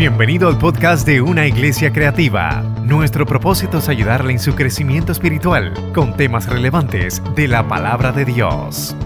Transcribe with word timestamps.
Bienvenido 0.00 0.48
al 0.48 0.56
podcast 0.56 1.06
de 1.06 1.20
Una 1.20 1.46
Iglesia 1.46 1.92
Creativa. 1.92 2.62
Nuestro 2.86 3.26
propósito 3.26 3.76
es 3.76 3.88
ayudarle 3.90 4.32
en 4.32 4.38
su 4.38 4.54
crecimiento 4.54 5.12
espiritual 5.12 5.74
con 5.92 6.16
temas 6.16 6.48
relevantes 6.48 7.22
de 7.34 7.46
la 7.46 7.68
palabra 7.68 8.10
de 8.10 8.24
Dios. 8.24 8.96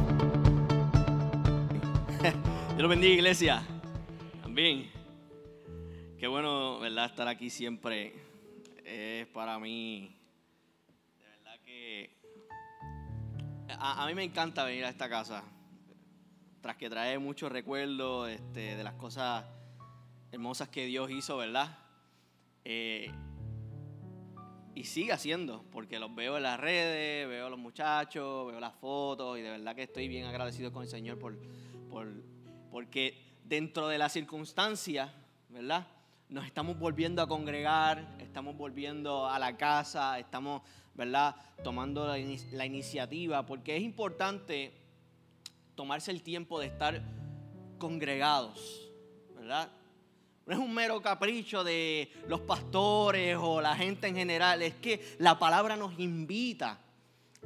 Dios 2.23 2.79
lo 2.79 2.87
bendiga, 2.87 3.13
iglesia. 3.13 3.65
También. 4.41 4.89
Qué 6.17 6.29
bueno, 6.29 6.79
¿verdad? 6.79 7.07
Estar 7.07 7.27
aquí 7.27 7.51
siempre 7.51 8.15
es 8.85 9.27
para 9.27 9.59
mí. 9.59 10.17
De 11.19 11.25
verdad 11.25 11.61
que. 11.65 12.11
A, 13.81 14.07
mí 14.07 14.15
me 14.15 14.23
encanta 14.23 14.63
venir 14.63 14.85
a 14.85 14.91
esta 14.91 15.09
casa. 15.09 15.43
Tras 16.61 16.77
que 16.77 16.89
trae 16.89 17.19
muchos 17.19 17.51
recuerdos 17.51 18.31
este, 18.31 18.77
de 18.77 18.85
las 18.85 18.95
cosas 18.95 19.45
hermosas 20.35 20.69
que 20.69 20.85
Dios 20.87 21.11
hizo, 21.11 21.37
¿verdad? 21.37 21.79
Eh, 22.65 23.11
y 24.75 24.85
sigue 24.85 25.13
haciendo, 25.13 25.65
porque 25.71 26.01
los 26.01 26.13
veo 26.13 26.37
en 26.37 26.43
las 26.43 26.59
redes, 26.59 27.29
veo 27.29 27.47
a 27.47 27.51
los 27.51 27.59
muchachos, 27.59 28.49
veo 28.49 28.59
las 28.59 28.75
fotos 28.75 29.39
y 29.39 29.43
de 29.43 29.51
verdad 29.51 29.77
que 29.77 29.85
estoy 29.85 30.09
bien 30.09 30.27
agradecido 30.27 30.73
con 30.73 30.83
el 30.83 30.89
Señor 30.89 31.21
por, 31.21 31.39
por, 31.89 32.09
porque 32.73 33.17
dentro 33.45 33.87
de 33.87 33.99
las 33.99 34.13
circunstancias, 34.13 35.13
¿verdad? 35.49 35.87
Nos 36.29 36.45
estamos 36.47 36.77
volviendo 36.79 37.23
a 37.23 37.29
congregar, 37.29 38.17
estamos 38.19 38.57
volviendo 38.57 39.29
a 39.29 39.39
la 39.39 39.57
casa, 39.57 40.19
estamos, 40.19 40.63
¿verdad? 40.95 41.37
Tomando 41.63 42.09
la, 42.09 42.17
la 42.53 42.67
iniciativa, 42.67 43.47
porque 43.47 43.77
es 43.77 43.83
importante 43.85 44.73
tomarse 45.77 46.11
el 46.11 46.25
tiempo 46.25 46.59
de 46.59 46.67
estar 46.67 47.01
congregados, 47.79 48.91
¿verdad? 49.37 49.71
No 50.47 50.53
es 50.53 50.59
un 50.59 50.75
mero 50.75 51.01
capricho 51.01 51.65
de 51.65 52.13
los 52.29 52.41
pastores 52.41 53.37
o 53.41 53.61
la 53.61 53.75
gente 53.77 54.09
en 54.09 54.17
general, 54.17 54.63
es 54.63 54.75
que 54.75 55.17
la 55.19 55.39
palabra 55.39 55.77
nos 55.77 55.99
invita 55.99 56.81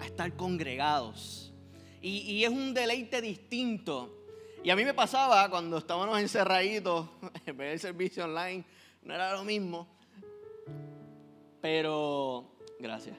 a 0.01 0.05
estar 0.05 0.35
congregados. 0.35 1.53
Y, 2.01 2.19
y 2.31 2.45
es 2.45 2.51
un 2.51 2.75
deleite 2.75 3.21
distinto. 3.21 4.15
Y 4.65 4.71
a 4.71 4.77
mí 4.77 4.85
me 4.85 4.95
pasaba 4.95 5.49
cuando 5.49 5.79
estábamos 5.79 6.19
encerraditos, 6.19 7.09
ver 7.47 7.73
el 7.73 7.81
servicio 7.81 8.25
online 8.25 8.65
no 9.03 9.15
era 9.15 9.33
lo 9.33 9.45
mismo. 9.45 9.87
Pero, 11.61 12.57
gracias. 12.79 13.17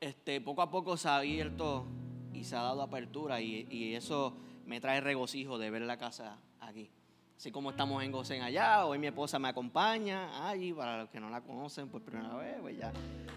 Este, 0.00 0.40
poco 0.40 0.62
a 0.62 0.70
poco 0.70 0.96
se 0.96 1.08
ha 1.08 1.16
abierto 1.16 1.86
y 2.32 2.44
se 2.44 2.54
ha 2.54 2.62
dado 2.62 2.82
apertura 2.82 3.40
y, 3.40 3.66
y 3.70 3.94
eso 3.94 4.36
me 4.64 4.80
trae 4.80 5.00
regocijo 5.00 5.58
de 5.58 5.70
ver 5.70 5.82
la 5.82 5.98
casa 5.98 6.38
aquí. 6.60 6.90
Así 7.38 7.52
como 7.52 7.70
estamos 7.70 8.02
en 8.02 8.10
Gocen 8.10 8.42
allá, 8.42 8.84
hoy 8.84 8.98
mi 8.98 9.06
esposa 9.06 9.38
me 9.38 9.46
acompaña 9.46 10.48
allí, 10.48 10.72
para 10.72 10.98
los 10.98 11.08
que 11.08 11.20
no 11.20 11.30
la 11.30 11.40
conocen 11.40 11.88
por 11.88 12.02
primera 12.02 12.34
vez, 12.34 12.56
pues 12.60 12.76
ya. 12.76 12.92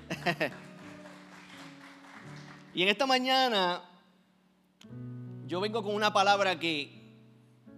y 2.73 2.81
en 2.81 2.89
esta 2.89 3.05
mañana 3.05 3.83
yo 5.45 5.61
vengo 5.61 5.83
con 5.83 5.93
una 5.93 6.11
palabra 6.11 6.57
que 6.57 6.99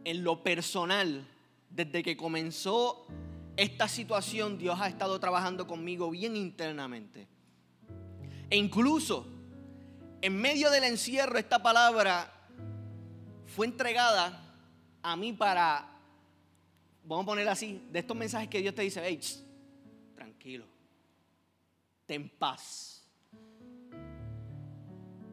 en 0.06 0.24
lo 0.24 0.42
personal, 0.42 1.28
desde 1.70 2.02
que 2.02 2.16
comenzó 2.16 3.06
esta 3.58 3.90
situación, 3.90 4.58
Dios 4.58 4.80
ha 4.80 4.88
estado 4.88 5.20
trabajando 5.20 5.68
conmigo 5.68 6.10
bien 6.10 6.38
internamente. 6.38 7.28
E 8.50 8.56
incluso 8.56 9.28
en 10.22 10.40
medio 10.40 10.72
del 10.72 10.86
encierro, 10.86 11.38
esta 11.38 11.62
palabra 11.62 12.32
fue 13.46 13.66
entregada 13.66 14.42
a 15.02 15.18
mí 15.18 15.34
para 15.34 15.93
vamos 17.04 17.24
a 17.24 17.26
poner 17.28 17.48
así, 17.50 17.86
de 17.92 18.00
estos 18.00 18.16
mensajes 18.16 18.48
que 18.48 18.62
Dios 18.62 18.74
te 18.74 18.82
dice, 18.82 19.02
hey, 19.04 19.20
tranquilo, 20.16 20.66
ten 22.06 22.30
paz. 22.30 23.06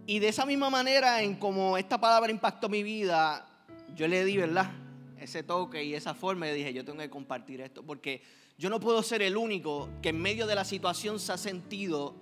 Y 0.06 0.18
de 0.18 0.28
esa 0.28 0.44
misma 0.44 0.70
manera, 0.70 1.22
en 1.22 1.36
como 1.36 1.76
esta 1.76 2.00
palabra 2.00 2.30
impactó 2.32 2.68
mi 2.68 2.82
vida, 2.82 3.46
yo 3.94 4.08
le 4.08 4.24
di, 4.24 4.36
¿verdad? 4.36 4.70
Ese 5.18 5.42
toque 5.42 5.84
y 5.84 5.94
esa 5.94 6.14
forma, 6.14 6.48
y 6.48 6.54
dije, 6.54 6.72
yo 6.72 6.84
tengo 6.84 6.98
que 6.98 7.10
compartir 7.10 7.60
esto, 7.60 7.84
porque 7.84 8.22
yo 8.58 8.70
no 8.70 8.80
puedo 8.80 9.02
ser 9.02 9.22
el 9.22 9.36
único 9.36 9.88
que 10.02 10.08
en 10.08 10.20
medio 10.20 10.46
de 10.46 10.54
la 10.54 10.64
situación 10.64 11.20
se 11.20 11.32
ha 11.32 11.38
sentido 11.38 12.16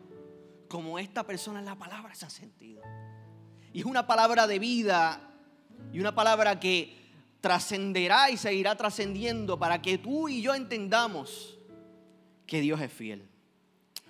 como 0.69 0.98
esta 0.98 1.25
persona 1.25 1.59
en 1.60 1.65
la 1.65 1.76
palabra 1.76 2.15
se 2.15 2.26
ha 2.26 2.30
sentido. 2.30 2.82
Y 3.72 3.80
es 3.80 3.86
una 3.86 4.06
palabra 4.06 4.47
de 4.47 4.59
vida 4.59 5.20
y 5.92 6.00
una 6.00 6.15
palabra 6.15 6.60
que 6.60 6.97
trascenderá 7.41 8.31
y 8.31 8.37
seguirá 8.37 8.75
trascendiendo 8.76 9.59
para 9.59 9.81
que 9.81 9.99
tú 9.99 10.28
y 10.28 10.43
yo 10.43 10.54
entendamos 10.54 11.56
que 12.47 12.60
Dios 12.60 12.81
es 12.81 12.93
fiel. 12.93 13.28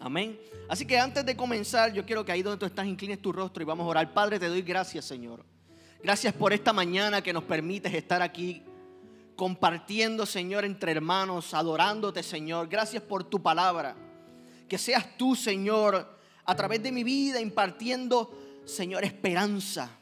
Amén. 0.00 0.38
Así 0.68 0.86
que 0.86 0.98
antes 0.98 1.26
de 1.26 1.36
comenzar, 1.36 1.92
yo 1.92 2.06
quiero 2.06 2.24
que 2.24 2.32
ahí 2.32 2.42
donde 2.42 2.58
tú 2.58 2.66
estás 2.66 2.86
inclines 2.86 3.20
tu 3.20 3.32
rostro 3.32 3.62
y 3.62 3.66
vamos 3.66 3.84
a 3.84 3.88
orar. 3.88 4.14
Padre, 4.14 4.38
te 4.38 4.46
doy 4.46 4.62
gracias, 4.62 5.04
Señor. 5.04 5.44
Gracias 6.02 6.32
por 6.32 6.52
esta 6.52 6.72
mañana 6.72 7.22
que 7.22 7.32
nos 7.32 7.42
permites 7.42 7.92
estar 7.92 8.22
aquí 8.22 8.62
compartiendo, 9.34 10.24
Señor, 10.24 10.64
entre 10.64 10.92
hermanos, 10.92 11.52
adorándote, 11.52 12.22
Señor. 12.22 12.68
Gracias 12.68 13.02
por 13.02 13.24
tu 13.24 13.42
palabra. 13.42 13.96
Que 14.68 14.78
seas 14.78 15.16
tú, 15.16 15.34
Señor, 15.34 16.16
a 16.44 16.54
través 16.54 16.82
de 16.82 16.92
mi 16.92 17.02
vida 17.02 17.40
impartiendo, 17.40 18.38
Señor, 18.64 19.04
esperanza 19.04 19.97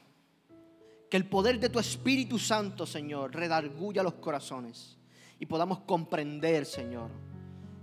que 1.11 1.17
el 1.17 1.29
poder 1.29 1.61
de 1.61 1.69
tu 1.69 1.79
Espíritu 1.79 2.39
Santo, 2.39 2.87
Señor, 2.87 3.35
redarguya 3.35 4.03
los 4.03 4.15
corazones 4.15 4.97
y 5.39 5.47
podamos 5.47 5.81
comprender, 5.81 6.67
Señor, 6.67 7.11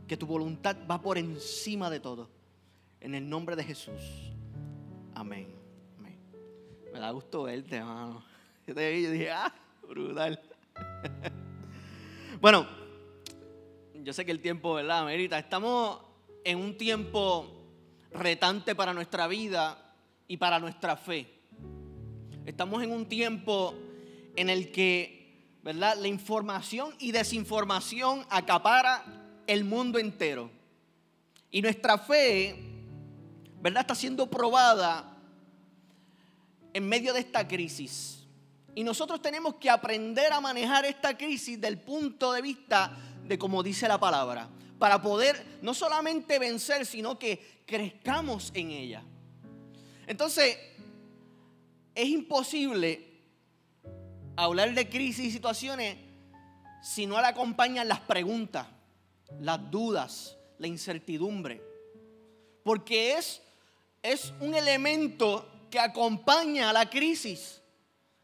que 0.08 0.18
tu 0.18 0.26
voluntad 0.26 0.76
va 0.90 1.02
por 1.02 1.18
encima 1.18 1.90
de 1.90 2.00
todo. 2.00 2.30
En 3.00 3.16
el 3.16 3.28
nombre 3.28 3.56
de 3.56 3.64
Jesús. 3.64 4.32
Amén. 5.14 5.64
Me 6.94 7.00
da 7.00 7.10
gusto 7.10 7.44
verte, 7.44 7.78
hermano. 7.78 8.24
Yo 8.68 8.76
te 8.76 8.92
vi 8.92 9.00
y 9.00 9.08
dije, 9.08 9.32
ah, 9.32 9.52
brutal. 9.88 10.40
bueno, 12.40 12.68
yo 13.96 14.14
sé 14.14 14.24
que 14.24 14.32
el 14.32 14.40
tiempo, 14.40 14.76
¿verdad, 14.76 15.00
Amerita? 15.00 15.40
Estamos 15.40 16.00
en 16.44 16.60
un 16.60 16.78
tiempo 16.78 17.48
retante 18.12 18.76
para 18.76 18.94
nuestra 18.94 19.26
vida 19.26 19.96
y 20.28 20.38
para 20.38 20.60
nuestra 20.60 20.96
fe. 20.96 21.43
Estamos 22.46 22.84
en 22.84 22.92
un 22.92 23.06
tiempo 23.06 23.74
en 24.36 24.50
el 24.50 24.72
que, 24.72 25.58
¿verdad? 25.64 25.98
La 25.98 26.08
información 26.08 26.94
y 27.00 27.12
desinformación 27.12 28.26
acapara 28.30 29.06
el 29.48 29.64
mundo 29.64 29.98
entero. 29.98 30.52
Y 31.52 31.62
nuestra 31.62 31.98
fe, 31.98 32.56
¿verdad? 33.62 33.82
Está 33.82 33.96
siendo 33.96 34.30
probada 34.30 35.18
en 36.74 36.90
medio 36.90 37.14
de 37.14 37.22
esta 37.22 37.48
crisis. 37.48 38.26
Y 38.76 38.84
nosotros 38.84 39.22
tenemos 39.22 39.56
que 39.56 39.70
aprender 39.70 40.34
a 40.34 40.42
manejar 40.42 40.84
esta 40.86 41.16
crisis 41.16 41.62
del 41.62 41.78
punto 41.78 42.34
de 42.34 42.42
vista 42.42 42.98
de 43.26 43.38
como 43.38 43.64
dice 43.64 43.88
la 43.88 44.00
palabra, 44.00 44.50
para 44.80 45.02
poder 45.02 45.60
no 45.62 45.74
solamente 45.74 46.40
vencer, 46.40 46.86
sino 46.86 47.18
que 47.18 47.64
crezcamos 47.66 48.52
en 48.54 48.72
ella. 48.72 49.04
Entonces, 50.08 50.58
es 51.96 52.08
imposible 52.08 53.14
hablar 54.36 54.74
de 54.74 54.90
crisis 54.90 55.26
y 55.26 55.32
situaciones 55.32 55.98
si 56.82 57.06
no 57.06 57.20
le 57.22 57.28
acompañan 57.28 57.88
las 57.88 58.02
preguntas, 58.02 58.68
las 59.40 59.72
dudas, 59.72 60.38
la 60.58 60.68
incertidumbre. 60.68 61.62
Porque 62.64 63.14
es, 63.14 63.42
es 64.02 64.34
un 64.40 64.54
elemento 64.56 65.48
que 65.70 65.80
acompaña 65.80 66.70
a 66.70 66.74
la 66.74 66.90
crisis. 66.90 67.62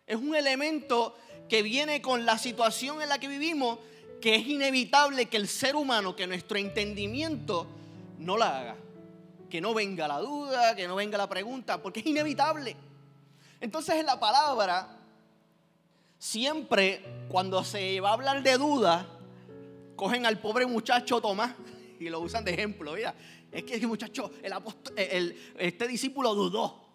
Es 0.06 0.18
un 0.18 0.35
elemento 0.35 1.16
que 1.47 1.62
viene 1.62 2.02
con 2.02 2.25
la 2.25 2.38
situación 2.38 3.02
en 3.02 3.09
la 3.09 3.19
que 3.19 3.28
vivimos, 3.28 3.79
que 4.22 4.35
es 4.35 4.47
inevitable 4.47 5.28
que 5.28 5.38
el 5.38 5.47
ser 5.47 5.76
humano, 5.76 6.16
que 6.16 6.28
nuestro 6.28 6.58
entendimiento 6.58 7.67
no 8.20 8.38
la 8.38 8.59
haga. 8.59 8.76
Que 9.49 9.61
no 9.61 9.73
venga 9.73 10.08
la 10.08 10.20
duda, 10.20 10.76
que 10.76 10.88
no 10.88 10.96
venga 10.96 11.17
la 11.17 11.29
pregunta, 11.29 11.82
porque 11.82 12.02
es 12.02 12.05
inevitable. 12.05 12.76
Entonces 13.61 13.96
en 13.96 14.06
la 14.06 14.20
palabra, 14.20 14.97
siempre 16.17 17.26
cuando 17.29 17.64
se 17.64 18.00
va 18.00 18.09
a 18.09 18.14
hablar 18.14 18.41
de 18.44 18.58
duda, 18.58 19.06
cogen 19.96 20.26
al 20.26 20.40
pobre 20.40 20.66
muchacho 20.66 21.20
Tomás 21.20 21.53
y 22.00 22.09
lo 22.09 22.22
usan 22.22 22.46
de 22.46 22.53
ejemplo. 22.53 22.94
Mira, 22.94 23.14
es 23.52 23.64
que 23.64 23.85
muchacho, 23.85 24.32
el, 24.96 25.53
este 25.58 25.88
discípulo 25.88 26.34
dudó. 26.35 26.88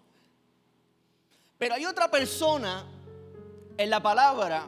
Pero 1.59 1.75
hay 1.75 1.85
otra 1.85 2.11
persona 2.11 2.87
en 3.77 3.91
la 3.91 4.03
palabra 4.03 4.67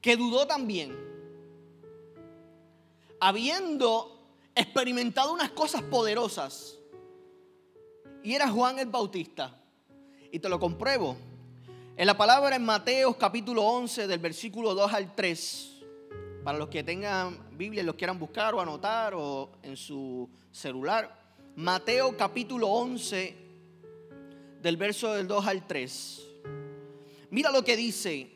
que 0.00 0.16
dudó 0.16 0.46
también. 0.46 0.96
Habiendo 3.20 4.18
experimentado 4.54 5.32
unas 5.32 5.50
cosas 5.50 5.82
poderosas. 5.82 6.76
Y 8.22 8.34
era 8.34 8.48
Juan 8.48 8.78
el 8.78 8.86
Bautista. 8.86 9.57
Y 10.30 10.38
te 10.38 10.48
lo 10.48 10.60
compruebo. 10.60 11.16
En 11.96 12.06
la 12.06 12.16
palabra 12.16 12.56
en 12.56 12.64
Mateo 12.64 13.16
capítulo 13.16 13.62
11 13.62 14.06
del 14.06 14.18
versículo 14.18 14.74
2 14.74 14.92
al 14.92 15.14
3 15.14 15.82
para 16.44 16.58
los 16.58 16.68
que 16.68 16.82
tengan 16.82 17.56
Biblia 17.56 17.82
y 17.82 17.84
los 17.86 17.94
quieran 17.94 18.18
buscar 18.18 18.54
o 18.54 18.60
anotar 18.60 19.14
o 19.14 19.52
en 19.62 19.76
su 19.76 20.28
celular. 20.50 21.18
Mateo 21.56 22.16
capítulo 22.16 22.68
11, 22.68 23.36
del 24.62 24.76
verso 24.76 25.12
del 25.14 25.26
2 25.26 25.46
al 25.46 25.66
3. 25.66 26.22
Mira 27.30 27.50
lo 27.50 27.64
que 27.64 27.76
dice 27.76 28.30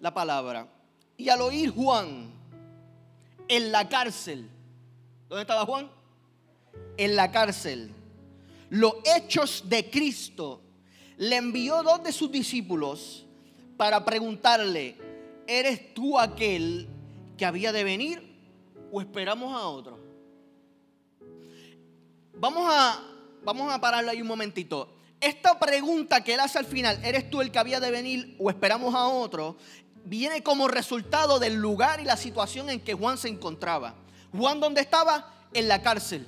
la 0.00 0.12
palabra. 0.12 0.68
Y 1.16 1.28
al 1.28 1.40
oír 1.40 1.70
Juan 1.70 2.32
en 3.48 3.70
la 3.70 3.88
cárcel, 3.88 4.48
¿dónde 5.28 5.42
estaba 5.42 5.64
Juan? 5.64 5.90
En 6.96 7.16
la 7.16 7.30
cárcel. 7.30 7.92
Los 8.70 8.94
hechos 9.04 9.64
de 9.68 9.90
Cristo 9.90 10.62
le 11.16 11.36
envió 11.36 11.82
dos 11.82 12.02
de 12.02 12.12
sus 12.12 12.30
discípulos 12.30 13.26
para 13.76 14.04
preguntarle, 14.04 14.96
¿eres 15.46 15.94
tú 15.94 16.18
aquel 16.18 16.88
que 17.36 17.44
había 17.44 17.72
de 17.72 17.84
venir 17.84 18.36
o 18.92 19.00
esperamos 19.00 19.54
a 19.54 19.66
otro? 19.66 19.98
Vamos 22.36 22.66
a, 22.68 23.00
vamos 23.44 23.72
a 23.72 23.80
pararle 23.80 24.10
ahí 24.10 24.20
un 24.20 24.28
momentito. 24.28 24.88
Esta 25.20 25.58
pregunta 25.58 26.22
que 26.22 26.34
él 26.34 26.40
hace 26.40 26.58
al 26.58 26.66
final, 26.66 27.00
¿eres 27.04 27.30
tú 27.30 27.40
el 27.40 27.50
que 27.50 27.58
había 27.58 27.80
de 27.80 27.90
venir 27.90 28.36
o 28.38 28.50
esperamos 28.50 28.94
a 28.94 29.06
otro? 29.06 29.56
Viene 30.04 30.42
como 30.42 30.68
resultado 30.68 31.38
del 31.38 31.54
lugar 31.54 32.00
y 32.00 32.04
la 32.04 32.16
situación 32.16 32.68
en 32.68 32.80
que 32.80 32.94
Juan 32.94 33.16
se 33.16 33.28
encontraba. 33.28 33.94
Juan, 34.36 34.60
¿dónde 34.60 34.80
estaba? 34.80 35.32
En 35.54 35.68
la 35.68 35.80
cárcel. 35.80 36.26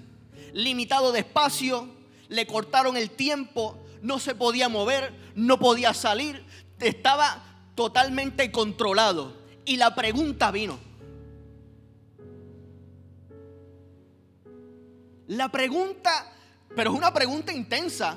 Limitado 0.54 1.12
de 1.12 1.18
espacio, 1.18 1.95
le 2.28 2.46
cortaron 2.46 2.96
el 2.96 3.10
tiempo, 3.10 3.78
no 4.02 4.18
se 4.18 4.34
podía 4.34 4.68
mover, 4.68 5.12
no 5.34 5.58
podía 5.58 5.94
salir, 5.94 6.44
estaba 6.80 7.42
totalmente 7.74 8.50
controlado. 8.50 9.34
Y 9.64 9.76
la 9.76 9.94
pregunta 9.94 10.50
vino. 10.50 10.78
La 15.28 15.50
pregunta, 15.50 16.32
pero 16.74 16.92
es 16.92 16.96
una 16.96 17.12
pregunta 17.12 17.52
intensa, 17.52 18.16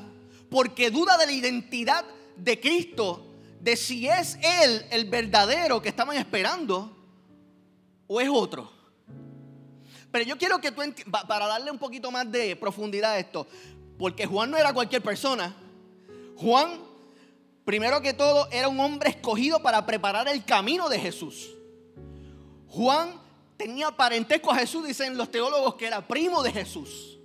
porque 0.50 0.92
duda 0.92 1.18
de 1.18 1.26
la 1.26 1.32
identidad 1.32 2.06
de 2.36 2.60
Cristo, 2.60 3.26
de 3.60 3.76
si 3.76 4.08
es 4.08 4.38
Él 4.42 4.86
el 4.92 5.10
verdadero 5.10 5.82
que 5.82 5.90
estaban 5.90 6.18
esperando 6.18 6.96
o 8.08 8.22
es 8.22 8.30
otro. 8.32 8.72
Pero 10.12 10.26
yo 10.26 10.38
quiero 10.38 10.60
que 10.60 10.72
tú, 10.72 10.82
para 11.28 11.48
darle 11.48 11.72
un 11.72 11.78
poquito 11.78 12.10
más 12.10 12.32
de 12.32 12.56
profundidad 12.56 13.12
a 13.12 13.20
esto, 13.20 13.48
porque 14.00 14.26
Juan 14.26 14.50
no 14.50 14.58
era 14.58 14.74
cualquier 14.74 15.04
persona. 15.04 15.54
Juan, 16.38 16.80
primero 17.66 18.02
que 18.02 18.14
todo, 18.14 18.48
era 18.50 18.70
un 18.70 18.80
hombre 18.80 19.10
escogido 19.10 19.62
para 19.62 19.86
preparar 19.86 20.30
el 20.30 20.46
camino 20.46 20.88
de 20.88 20.98
Jesús. 20.98 21.50
Juan 22.70 23.22
tenía 23.58 23.92
parentesco 23.92 24.52
a 24.52 24.56
Jesús, 24.56 24.88
dicen 24.88 25.18
los 25.18 25.30
teólogos 25.30 25.76
que 25.76 25.86
era 25.86 26.08
primo 26.08 26.42
de 26.42 26.54
Jesús. 26.54 27.18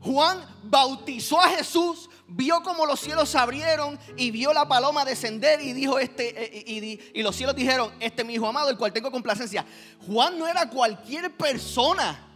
Juan 0.00 0.44
bautizó 0.64 1.40
a 1.40 1.48
Jesús, 1.50 2.10
vio 2.26 2.60
como 2.62 2.84
los 2.84 2.98
cielos 2.98 3.28
se 3.28 3.38
abrieron 3.38 4.00
y 4.16 4.32
vio 4.32 4.52
la 4.52 4.66
paloma 4.66 5.04
descender 5.04 5.60
y 5.60 5.72
dijo 5.74 6.00
este 6.00 6.58
eh, 6.58 6.64
y, 6.66 7.20
y 7.20 7.22
los 7.22 7.36
cielos 7.36 7.54
dijeron, 7.54 7.92
este 8.00 8.22
es 8.22 8.26
mi 8.26 8.34
hijo 8.34 8.48
amado, 8.48 8.68
el 8.68 8.76
cual 8.76 8.92
tengo 8.92 9.12
complacencia. 9.12 9.64
Juan 10.08 10.36
no 10.40 10.48
era 10.48 10.68
cualquier 10.68 11.36
persona. 11.36 12.31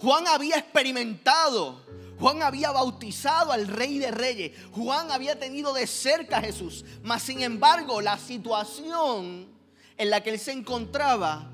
Juan 0.00 0.26
había 0.28 0.56
experimentado, 0.56 1.84
Juan 2.18 2.42
había 2.42 2.70
bautizado 2.70 3.52
al 3.52 3.66
rey 3.66 3.98
de 3.98 4.10
reyes, 4.10 4.52
Juan 4.72 5.10
había 5.10 5.38
tenido 5.38 5.72
de 5.72 5.86
cerca 5.86 6.38
a 6.38 6.42
Jesús, 6.42 6.84
mas 7.02 7.22
sin 7.22 7.42
embargo 7.42 8.00
la 8.00 8.18
situación 8.18 9.48
en 9.96 10.10
la 10.10 10.22
que 10.22 10.30
él 10.30 10.38
se 10.38 10.52
encontraba 10.52 11.50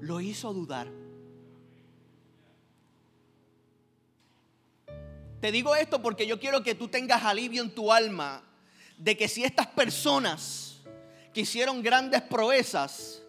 lo 0.00 0.20
hizo 0.20 0.52
dudar. 0.52 0.88
Te 5.40 5.50
digo 5.50 5.74
esto 5.74 6.00
porque 6.00 6.26
yo 6.26 6.38
quiero 6.38 6.62
que 6.62 6.74
tú 6.74 6.88
tengas 6.88 7.24
alivio 7.24 7.62
en 7.62 7.74
tu 7.74 7.92
alma 7.92 8.42
de 8.96 9.16
que 9.16 9.26
si 9.26 9.42
estas 9.42 9.66
personas 9.66 10.76
que 11.34 11.40
hicieron 11.40 11.82
grandes 11.82 12.22
proezas, 12.22 13.21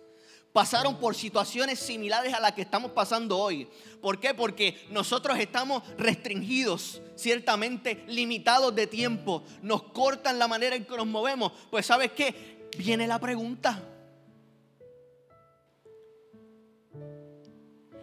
pasaron 0.53 0.97
por 0.97 1.15
situaciones 1.15 1.79
similares 1.79 2.33
a 2.33 2.39
las 2.39 2.53
que 2.53 2.61
estamos 2.61 2.91
pasando 2.91 3.37
hoy. 3.37 3.67
¿Por 4.01 4.19
qué? 4.19 4.35
Porque 4.35 4.85
nosotros 4.91 5.37
estamos 5.39 5.83
restringidos, 5.97 7.01
ciertamente 7.15 8.03
limitados 8.07 8.73
de 8.75 8.85
tiempo. 8.85 9.43
Nos 9.63 9.83
cortan 9.83 10.37
la 10.37 10.47
manera 10.47 10.75
en 10.75 10.85
que 10.85 10.95
nos 10.95 11.07
movemos. 11.07 11.51
Pues 11.71 11.87
sabes 11.87 12.11
qué? 12.11 12.69
Viene 12.77 13.07
la 13.07 13.19
pregunta. 13.19 13.81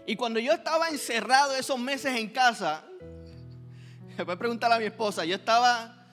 Y 0.05 0.17
cuando 0.17 0.41
yo 0.41 0.53
estaba 0.53 0.88
encerrado 0.88 1.55
esos 1.55 1.79
meses 1.79 2.19
en 2.19 2.31
casa, 2.31 2.85
me 4.19 4.25
voy 4.25 4.35
a 4.35 4.38
preguntar 4.38 4.73
a 4.73 4.79
mi 4.81 4.87
esposa, 4.87 5.25
yo 5.25 5.37
estaba 5.37 6.12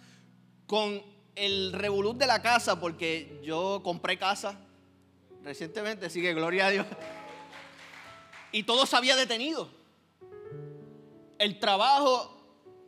con 0.67 1.01
el 1.33 1.73
revolut 1.73 2.17
de 2.17 2.27
la 2.27 2.43
casa 2.43 2.79
porque 2.79 3.39
yo 3.43 3.81
compré 3.83 4.19
casa 4.19 4.59
recientemente, 5.47 6.07
así 6.07 6.21
que 6.21 6.33
gloria 6.33 6.67
a 6.67 6.71
Dios. 6.71 6.85
Y 8.51 8.63
todo 8.63 8.85
se 8.85 8.97
había 8.97 9.15
detenido. 9.15 9.69
El 11.39 11.57
trabajo 11.59 12.33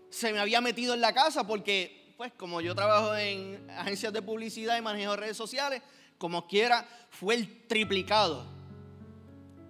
se 0.10 0.34
me 0.34 0.40
había 0.40 0.60
metido 0.60 0.94
en 0.94 1.00
la 1.00 1.14
casa 1.14 1.48
porque, 1.48 2.14
pues, 2.18 2.34
como 2.34 2.60
yo 2.60 2.76
trabajo 2.76 3.16
en 3.16 3.70
agencias 3.70 4.12
de 4.12 4.22
publicidad 4.22 4.78
y 4.78 4.82
manejo 4.82 5.12
de 5.12 5.18
redes 5.18 5.38
sociales, 5.38 5.82
como 6.18 6.48
quiera, 6.48 6.86
fue 7.10 7.36
el 7.36 7.66
triplicado. 7.68 8.46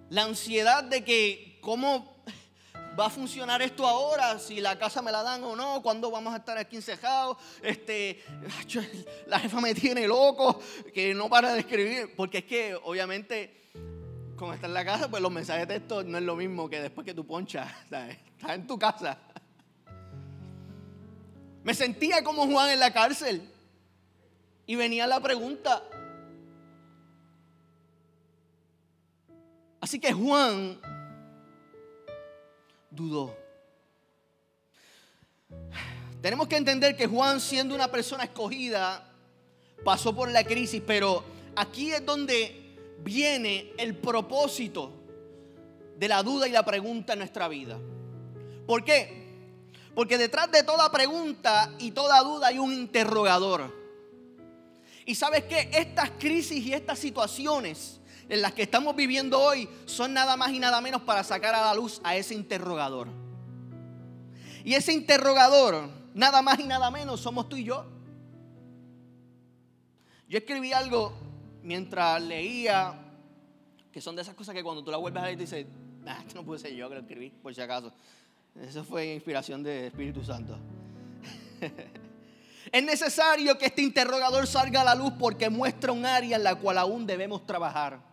La 0.08 0.24
ansiedad 0.24 0.82
de 0.82 1.04
que, 1.04 1.58
¿cómo 1.60 2.19
¿Va 3.00 3.06
a 3.06 3.10
funcionar 3.10 3.62
esto 3.62 3.86
ahora? 3.86 4.38
Si 4.38 4.60
la 4.60 4.78
casa 4.78 5.00
me 5.00 5.10
la 5.10 5.22
dan 5.22 5.42
o 5.42 5.56
no, 5.56 5.80
¿cuándo 5.80 6.10
vamos 6.10 6.34
a 6.34 6.36
estar 6.36 6.58
aquí 6.58 6.76
encejados? 6.76 7.38
Este, 7.62 8.22
la 9.26 9.38
jefa 9.38 9.58
me 9.58 9.74
tiene 9.74 10.06
loco, 10.06 10.60
que 10.92 11.14
no 11.14 11.30
para 11.30 11.54
de 11.54 11.60
escribir. 11.60 12.14
Porque 12.14 12.38
es 12.38 12.44
que, 12.44 12.74
obviamente, 12.74 13.70
como 14.36 14.52
está 14.52 14.66
en 14.66 14.74
la 14.74 14.84
casa, 14.84 15.08
pues 15.08 15.22
los 15.22 15.32
mensajes 15.32 15.66
de 15.66 15.78
texto 15.78 16.02
no 16.02 16.18
es 16.18 16.24
lo 16.24 16.36
mismo 16.36 16.68
que 16.68 16.82
después 16.82 17.06
que 17.06 17.14
tú 17.14 17.26
ponchas. 17.26 17.72
Estás 17.84 18.18
en 18.50 18.66
tu 18.66 18.78
casa. 18.78 19.16
Me 21.64 21.72
sentía 21.72 22.22
como 22.22 22.46
Juan 22.46 22.68
en 22.68 22.80
la 22.80 22.92
cárcel. 22.92 23.50
Y 24.66 24.74
venía 24.74 25.06
la 25.06 25.20
pregunta. 25.20 25.82
Así 29.80 29.98
que 29.98 30.12
Juan 30.12 30.78
dudó. 32.90 33.36
Tenemos 36.20 36.48
que 36.48 36.56
entender 36.56 36.96
que 36.96 37.06
Juan, 37.06 37.40
siendo 37.40 37.74
una 37.74 37.90
persona 37.90 38.24
escogida, 38.24 39.10
pasó 39.84 40.14
por 40.14 40.30
la 40.30 40.44
crisis, 40.44 40.82
pero 40.86 41.24
aquí 41.56 41.92
es 41.92 42.04
donde 42.04 42.76
viene 43.02 43.72
el 43.78 43.96
propósito 43.96 44.92
de 45.96 46.08
la 46.08 46.22
duda 46.22 46.46
y 46.46 46.52
la 46.52 46.64
pregunta 46.64 47.14
en 47.14 47.20
nuestra 47.20 47.48
vida. 47.48 47.78
¿Por 48.66 48.84
qué? 48.84 49.20
Porque 49.94 50.18
detrás 50.18 50.50
de 50.50 50.62
toda 50.62 50.90
pregunta 50.90 51.72
y 51.78 51.90
toda 51.90 52.22
duda 52.22 52.48
hay 52.48 52.58
un 52.58 52.72
interrogador. 52.72 53.74
Y 55.06 55.14
sabes 55.14 55.44
que 55.44 55.70
estas 55.72 56.10
crisis 56.18 56.64
y 56.64 56.72
estas 56.72 56.98
situaciones 56.98 57.99
en 58.30 58.42
las 58.42 58.52
que 58.52 58.62
estamos 58.62 58.94
viviendo 58.94 59.40
hoy 59.40 59.68
son 59.86 60.14
nada 60.14 60.36
más 60.36 60.52
y 60.52 60.60
nada 60.60 60.80
menos 60.80 61.02
para 61.02 61.24
sacar 61.24 61.52
a 61.52 61.62
la 61.62 61.74
luz 61.74 62.00
a 62.04 62.14
ese 62.14 62.32
interrogador. 62.32 63.08
Y 64.64 64.74
ese 64.74 64.92
interrogador, 64.92 65.88
nada 66.14 66.40
más 66.40 66.60
y 66.60 66.64
nada 66.64 66.92
menos, 66.92 67.20
somos 67.20 67.48
tú 67.48 67.56
y 67.56 67.64
yo. 67.64 67.84
Yo 70.28 70.38
escribí 70.38 70.72
algo 70.72 71.12
mientras 71.64 72.22
leía, 72.22 72.94
que 73.92 74.00
son 74.00 74.14
de 74.14 74.22
esas 74.22 74.36
cosas 74.36 74.54
que 74.54 74.62
cuando 74.62 74.84
tú 74.84 74.92
la 74.92 74.96
vuelves 74.96 75.22
a 75.24 75.26
leer 75.26 75.38
dices, 75.38 75.66
ah, 76.06 76.18
esto 76.20 76.36
no 76.36 76.44
puede 76.44 76.60
ser 76.60 76.72
yo 76.72 76.88
que 76.88 76.94
lo 76.94 77.00
escribí, 77.00 77.30
por 77.30 77.52
si 77.52 77.60
acaso. 77.60 77.92
Eso 78.60 78.84
fue 78.84 79.12
inspiración 79.12 79.64
del 79.64 79.86
Espíritu 79.86 80.22
Santo. 80.22 80.56
es 82.72 82.84
necesario 82.84 83.58
que 83.58 83.66
este 83.66 83.82
interrogador 83.82 84.46
salga 84.46 84.82
a 84.82 84.84
la 84.84 84.94
luz 84.94 85.14
porque 85.18 85.50
muestra 85.50 85.90
un 85.90 86.06
área 86.06 86.36
en 86.36 86.44
la 86.44 86.54
cual 86.54 86.78
aún 86.78 87.08
debemos 87.08 87.44
trabajar. 87.44 88.09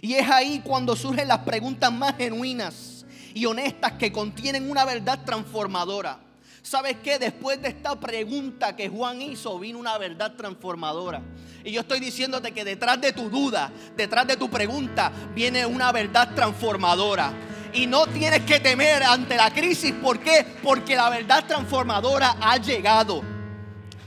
Y 0.00 0.14
es 0.14 0.28
ahí 0.28 0.60
cuando 0.64 0.96
surgen 0.96 1.28
las 1.28 1.40
preguntas 1.40 1.92
más 1.92 2.16
genuinas 2.16 3.04
y 3.34 3.46
honestas 3.46 3.92
que 3.92 4.10
contienen 4.10 4.70
una 4.70 4.84
verdad 4.84 5.20
transformadora. 5.24 6.18
¿Sabes 6.62 6.96
qué? 7.02 7.18
Después 7.18 7.60
de 7.62 7.68
esta 7.68 7.98
pregunta 7.98 8.76
que 8.76 8.88
Juan 8.88 9.22
hizo, 9.22 9.58
vino 9.58 9.78
una 9.78 9.96
verdad 9.98 10.34
transformadora. 10.34 11.22
Y 11.64 11.72
yo 11.72 11.80
estoy 11.80 12.00
diciéndote 12.00 12.52
que 12.52 12.64
detrás 12.64 13.00
de 13.00 13.12
tu 13.12 13.30
duda, 13.30 13.72
detrás 13.96 14.26
de 14.26 14.36
tu 14.36 14.50
pregunta, 14.50 15.10
viene 15.34 15.64
una 15.64 15.90
verdad 15.92 16.34
transformadora. 16.34 17.32
Y 17.72 17.86
no 17.86 18.06
tienes 18.06 18.40
que 18.40 18.60
temer 18.60 19.02
ante 19.02 19.36
la 19.36 19.50
crisis. 19.52 19.92
¿Por 19.92 20.20
qué? 20.20 20.44
Porque 20.62 20.96
la 20.96 21.08
verdad 21.08 21.44
transformadora 21.46 22.36
ha 22.40 22.56
llegado. 22.58 23.22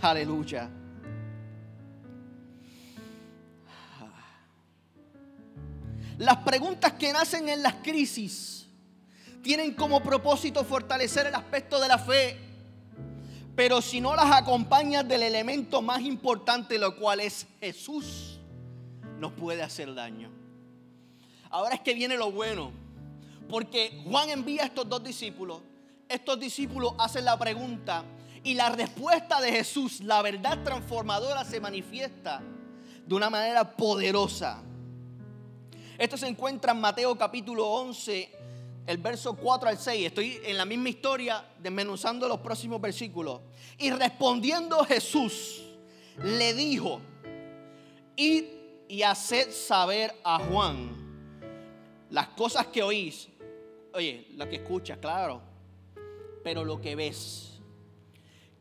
Aleluya. 0.01 0.69
Las 6.23 6.37
preguntas 6.37 6.93
que 6.93 7.11
nacen 7.11 7.49
en 7.49 7.61
las 7.61 7.73
crisis 7.83 8.65
tienen 9.41 9.73
como 9.73 10.01
propósito 10.01 10.63
fortalecer 10.63 11.27
el 11.27 11.35
aspecto 11.35 11.81
de 11.81 11.89
la 11.89 11.97
fe, 11.97 12.39
pero 13.57 13.81
si 13.81 13.99
no 13.99 14.15
las 14.15 14.31
acompañas 14.31 15.05
del 15.05 15.21
elemento 15.21 15.81
más 15.81 15.99
importante, 15.99 16.77
lo 16.77 16.95
cual 16.95 17.19
es 17.19 17.45
Jesús, 17.59 18.39
nos 19.19 19.33
puede 19.33 19.63
hacer 19.63 19.93
daño. 19.93 20.31
Ahora 21.49 21.75
es 21.75 21.81
que 21.81 21.93
viene 21.93 22.15
lo 22.15 22.31
bueno, 22.31 22.71
porque 23.49 24.01
Juan 24.05 24.29
envía 24.29 24.63
a 24.63 24.67
estos 24.67 24.87
dos 24.87 25.03
discípulos, 25.03 25.59
estos 26.07 26.39
discípulos 26.39 26.93
hacen 26.99 27.25
la 27.25 27.37
pregunta 27.37 28.05
y 28.45 28.53
la 28.53 28.69
respuesta 28.69 29.41
de 29.41 29.51
Jesús, 29.51 29.99
la 29.99 30.21
verdad 30.21 30.63
transformadora, 30.63 31.43
se 31.43 31.59
manifiesta 31.59 32.41
de 33.05 33.13
una 33.13 33.29
manera 33.29 33.75
poderosa. 33.75 34.63
Esto 35.97 36.17
se 36.17 36.27
encuentra 36.27 36.71
en 36.71 36.81
Mateo 36.81 37.17
capítulo 37.17 37.67
11, 37.67 38.31
el 38.87 38.97
verso 38.97 39.35
4 39.35 39.69
al 39.69 39.77
6. 39.77 40.07
Estoy 40.07 40.39
en 40.43 40.57
la 40.57 40.65
misma 40.65 40.89
historia, 40.89 41.45
desmenuzando 41.59 42.27
los 42.27 42.39
próximos 42.39 42.81
versículos. 42.81 43.41
Y 43.77 43.91
respondiendo 43.91 44.83
Jesús, 44.85 45.63
le 46.23 46.53
dijo, 46.53 46.99
id 48.15 48.45
y 48.87 49.03
haced 49.03 49.51
saber 49.51 50.13
a 50.23 50.39
Juan 50.39 50.91
las 52.09 52.29
cosas 52.29 52.67
que 52.67 52.83
oís. 52.83 53.29
Oye, 53.93 54.27
lo 54.35 54.49
que 54.49 54.57
escuchas, 54.57 54.97
claro, 54.97 55.41
pero 56.43 56.63
lo 56.63 56.81
que 56.81 56.95
ves 56.95 57.53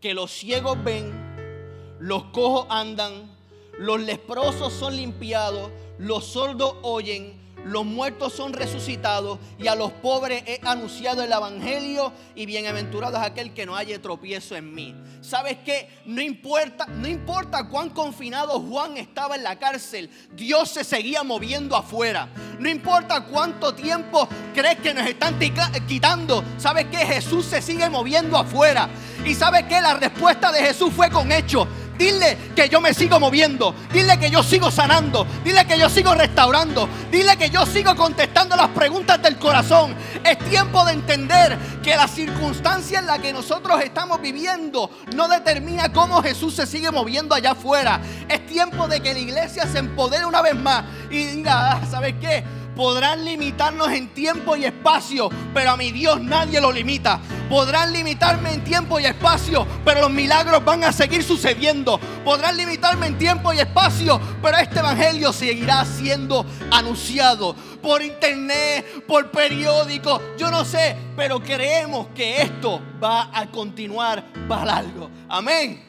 que 0.03 0.15
los 0.15 0.33
ciegos 0.33 0.83
ven, 0.83 1.97
los 2.01 2.25
cojos 2.25 2.67
andan, 2.69 3.31
los 3.79 4.01
leprosos 4.01 4.73
son 4.73 4.97
limpiados, 4.97 5.71
los 6.03 6.27
sordos 6.27 6.75
oyen, 6.83 7.41
los 7.65 7.85
muertos 7.85 8.33
son 8.33 8.53
resucitados 8.53 9.39
y 9.57 9.69
a 9.69 9.77
los 9.77 9.93
pobres 9.93 10.43
he 10.47 10.61
anunciado 10.65 11.23
el 11.23 11.31
evangelio 11.31 12.13
y 12.35 12.45
bienaventurado 12.45 13.17
es 13.19 13.23
aquel 13.23 13.55
que 13.55 13.65
no 13.67 13.77
haya 13.77 14.03
tropiezo 14.03 14.57
en 14.57 14.75
mí. 14.75 14.97
¿Sabes 15.21 15.59
qué? 15.65 15.89
No 16.05 16.21
importa, 16.21 16.87
no 16.87 17.07
importa 17.07 17.69
cuán 17.69 17.91
confinado 17.91 18.59
Juan 18.59 18.97
estaba 18.97 19.37
en 19.37 19.45
la 19.45 19.61
cárcel, 19.61 20.11
Dios 20.35 20.71
se 20.71 20.83
seguía 20.83 21.23
moviendo 21.23 21.77
afuera. 21.77 22.29
No 22.59 22.69
importa 22.69 23.25
cuánto 23.27 23.73
tiempo 23.73 24.29
crees 24.53 24.81
que 24.81 24.93
nos 24.93 25.07
están 25.07 25.39
quitando, 25.87 26.43
¿sabes 26.59 26.87
qué? 26.91 26.99
Jesús 26.99 27.47
se 27.47 27.63
sigue 27.63 27.89
moviendo 27.89 28.37
afuera. 28.37 28.89
Y 29.25 29.37
¿sabes 29.37 29.67
qué? 29.69 29.81
La 29.81 29.95
respuesta 29.95 30.51
de 30.51 30.63
Jesús 30.63 30.93
fue 30.93 31.09
con 31.11 31.31
hechos. 31.31 31.69
Dile 31.99 32.37
que 32.55 32.69
yo 32.69 32.81
me 32.81 32.95
sigo 32.95 33.21
moviendo. 33.21 33.75
Dile 33.93 34.19
que 34.19 34.31
yo 34.31 34.43
sigo 34.43 34.71
sanando. 34.71 35.27
Dile 35.45 35.65
que 35.67 35.79
yo 35.79 35.89
sigo 35.89 36.15
restaurando. 36.15 36.89
Dile 37.11 37.37
que 37.37 37.51
yo 37.51 37.67
sigo 37.67 37.95
contestando 37.95 38.57
las 38.57 38.69
preguntas 38.69 39.23
del 39.23 39.39
corazón. 39.39 39.95
Es 40.25 40.39
tiempo 40.51 40.85
de 40.85 40.93
entender 40.93 41.59
que 41.83 41.97
la 41.97 42.09
circunstancia 42.09 42.99
en 42.99 43.07
la 43.07 43.19
que 43.19 43.33
nosotros 43.33 43.81
estamos 43.83 44.21
viviendo 44.21 44.91
no 45.15 45.29
determina 45.29 45.93
cómo 45.93 46.23
Jesús 46.23 46.55
se 46.55 46.67
sigue 46.67 46.91
moviendo 46.91 47.35
allá 47.35 47.53
afuera. 47.53 48.01
Es 48.29 48.47
tiempo 48.47 48.89
de 48.89 49.01
que 49.01 49.13
la 49.13 49.21
iglesia 49.21 49.67
se 49.67 49.79
empodere 49.79 50.25
una 50.25 50.43
vez 50.43 50.55
más 50.55 50.85
y 51.11 51.25
diga, 51.25 51.73
ah, 51.73 51.81
¿sabes 51.91 52.15
qué? 52.21 52.45
Podrán 52.75 53.25
limitarnos 53.25 53.89
en 53.91 54.09
tiempo 54.15 54.57
y 54.57 54.65
espacio, 54.65 55.29
pero 55.53 55.73
a 55.73 55.77
mi 55.77 55.93
Dios 55.93 56.21
nadie 56.23 56.61
lo 56.61 56.73
limita. 56.73 57.21
Podrán 57.53 57.93
limitarme 57.93 58.55
en 58.55 58.65
tiempo 58.65 58.99
y 58.99 59.05
espacio, 59.05 59.67
pero 59.85 60.01
los 60.01 60.11
milagros 60.11 60.65
van 60.65 60.85
a 60.85 60.91
seguir 60.91 61.23
sucediendo. 61.23 62.01
Podrán 62.25 62.57
limitarme 62.57 63.09
en 63.09 63.19
tiempo 63.19 63.53
y 63.53 63.59
espacio, 63.59 64.19
pero 64.41 64.57
este 64.57 64.79
evangelio 64.79 65.35
seguirá 65.35 65.85
siendo 65.85 66.47
anunciado 66.71 67.55
por 67.83 68.01
internet, 68.01 69.05
por 69.07 69.31
periódico, 69.31 70.19
yo 70.39 70.51
no 70.51 70.65
sé, 70.65 70.97
pero 71.15 71.43
creemos 71.43 72.07
que 72.15 72.41
esto 72.41 72.81
va 73.05 73.29
a 73.39 73.47
continuar 73.51 74.25
para 74.49 74.79
algo. 74.79 75.11
Amén. 75.29 75.85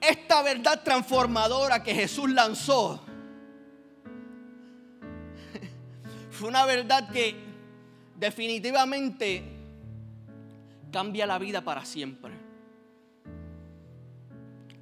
Esta 0.00 0.42
verdad 0.42 0.82
transformadora 0.82 1.84
que 1.84 1.94
Jesús 1.94 2.28
lanzó 2.30 3.00
fue 6.32 6.48
una 6.48 6.66
verdad 6.66 7.08
que 7.12 7.36
definitivamente 8.16 9.53
cambia 10.94 11.26
la 11.26 11.38
vida 11.38 11.60
para 11.60 11.84
siempre. 11.84 12.32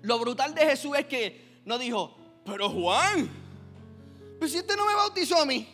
Lo 0.02 0.18
brutal 0.18 0.54
de 0.54 0.60
Jesús 0.66 0.94
es 0.98 1.06
que 1.06 1.62
no 1.64 1.78
dijo, 1.78 2.14
pero 2.44 2.68
Juan, 2.68 3.30
pero 4.38 4.46
si 4.46 4.58
este 4.58 4.76
no 4.76 4.84
me 4.84 4.94
bautizó 4.94 5.40
a 5.40 5.46
mí, 5.46 5.66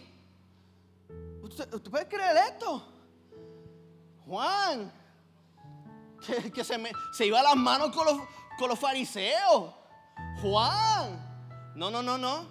¿usted, 1.43 1.69
puede 1.91 2.07
creer 2.07 2.37
esto? 2.53 2.87
Juan, 4.27 4.93
que, 6.55 6.63
se, 6.63 7.27
iba 7.27 7.43
las 7.43 7.57
manos 7.57 7.91
con 7.91 8.07
con 8.59 8.69
los 8.69 8.79
fariseos. 8.79 9.75
Juan, 10.41 11.73
no, 11.75 11.91
no, 11.91 12.01
no, 12.01 12.17
no. 12.17 12.47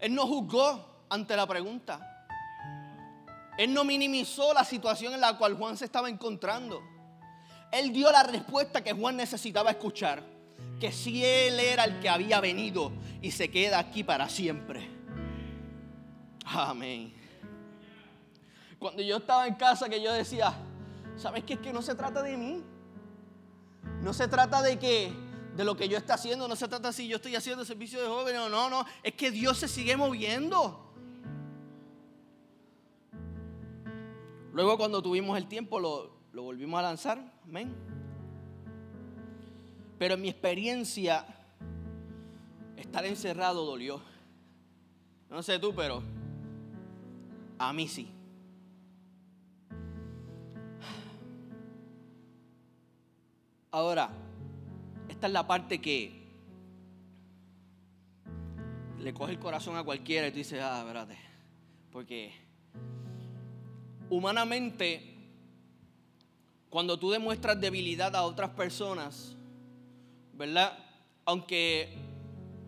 Él 0.00 0.12
no 0.12 0.26
juzgó 0.26 1.04
ante 1.08 1.36
la 1.36 1.46
pregunta. 1.46 2.21
Él 3.58 3.74
no 3.74 3.84
minimizó 3.84 4.54
la 4.54 4.64
situación 4.64 5.12
en 5.12 5.20
la 5.20 5.36
cual 5.36 5.56
Juan 5.56 5.76
se 5.76 5.84
estaba 5.84 6.08
encontrando. 6.08 6.82
Él 7.70 7.92
dio 7.92 8.10
la 8.10 8.22
respuesta 8.22 8.82
que 8.82 8.92
Juan 8.92 9.16
necesitaba 9.16 9.70
escuchar. 9.70 10.22
Que 10.80 10.92
si 10.92 11.24
Él 11.24 11.60
era 11.60 11.84
el 11.84 12.00
que 12.00 12.08
había 12.08 12.40
venido 12.40 12.92
y 13.20 13.30
se 13.30 13.50
queda 13.50 13.78
aquí 13.78 14.04
para 14.04 14.28
siempre. 14.28 14.90
Amén. 16.44 17.14
Cuando 18.78 19.02
yo 19.02 19.18
estaba 19.18 19.46
en 19.46 19.54
casa 19.54 19.88
que 19.88 20.02
yo 20.02 20.12
decía, 20.12 20.52
¿sabes 21.16 21.44
qué? 21.44 21.54
Es 21.54 21.60
que 21.60 21.72
no 21.72 21.82
se 21.82 21.94
trata 21.94 22.22
de 22.22 22.36
mí. 22.36 22.62
No 24.00 24.12
se 24.12 24.26
trata 24.28 24.60
de 24.62 24.78
que 24.78 25.12
de 25.56 25.64
lo 25.64 25.76
que 25.76 25.88
yo 25.88 25.98
esté 25.98 26.12
haciendo, 26.12 26.48
no 26.48 26.56
se 26.56 26.66
trata 26.66 26.92
si 26.92 27.06
yo 27.06 27.16
estoy 27.16 27.36
haciendo 27.36 27.64
servicio 27.64 28.00
de 28.00 28.08
jóvenes 28.08 28.40
o 28.40 28.48
no, 28.48 28.70
no, 28.70 28.86
es 29.02 29.14
que 29.14 29.30
Dios 29.30 29.58
se 29.58 29.68
sigue 29.68 29.96
moviendo. 29.96 30.91
Luego 34.52 34.76
cuando 34.76 35.02
tuvimos 35.02 35.38
el 35.38 35.46
tiempo 35.46 35.80
lo, 35.80 36.10
volvimos 36.34 36.78
a 36.78 36.82
lanzar, 36.82 37.32
amén. 37.44 37.74
Pero 39.98 40.14
en 40.14 40.20
mi 40.20 40.28
experiencia, 40.28 41.24
estar 42.76 43.06
encerrado 43.06 43.64
dolió. 43.64 44.02
No 45.30 45.42
sé 45.42 45.58
tú, 45.58 45.74
pero 45.74 46.02
a 47.58 47.72
mí 47.72 47.88
sí. 47.88 48.12
Ahora, 53.70 54.10
esta 55.08 55.28
es 55.28 55.32
la 55.32 55.46
parte 55.46 55.80
que 55.80 56.20
le 58.98 59.14
coge 59.14 59.32
el 59.32 59.38
corazón 59.38 59.76
a 59.76 59.82
cualquiera 59.82 60.26
y 60.26 60.30
tú 60.30 60.36
dices, 60.36 60.60
ah, 60.62 60.80
espérate, 60.80 61.16
porque 61.90 62.41
humanamente, 64.12 65.02
cuando 66.68 66.98
tú 66.98 67.10
demuestras 67.10 67.58
debilidad 67.58 68.14
a 68.14 68.24
otras 68.24 68.50
personas, 68.50 69.34
¿verdad? 70.34 70.78
Aunque 71.24 71.96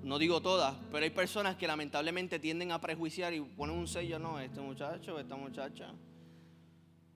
no 0.03 0.19
digo 0.19 0.41
todas, 0.41 0.75
pero 0.91 1.05
hay 1.05 1.11
personas 1.11 1.57
que 1.57 1.67
lamentablemente 1.67 2.39
tienden 2.39 2.73
a 2.73 2.81
prejuiciar 2.81 3.35
y 3.35 3.43
ponen 3.43 3.77
un 3.77 3.87
sello, 3.87 4.19
no, 4.19 4.41
este 4.41 4.63
muchacho, 4.63 5.19
esta 5.19 5.37
muchacha, 5.37 5.93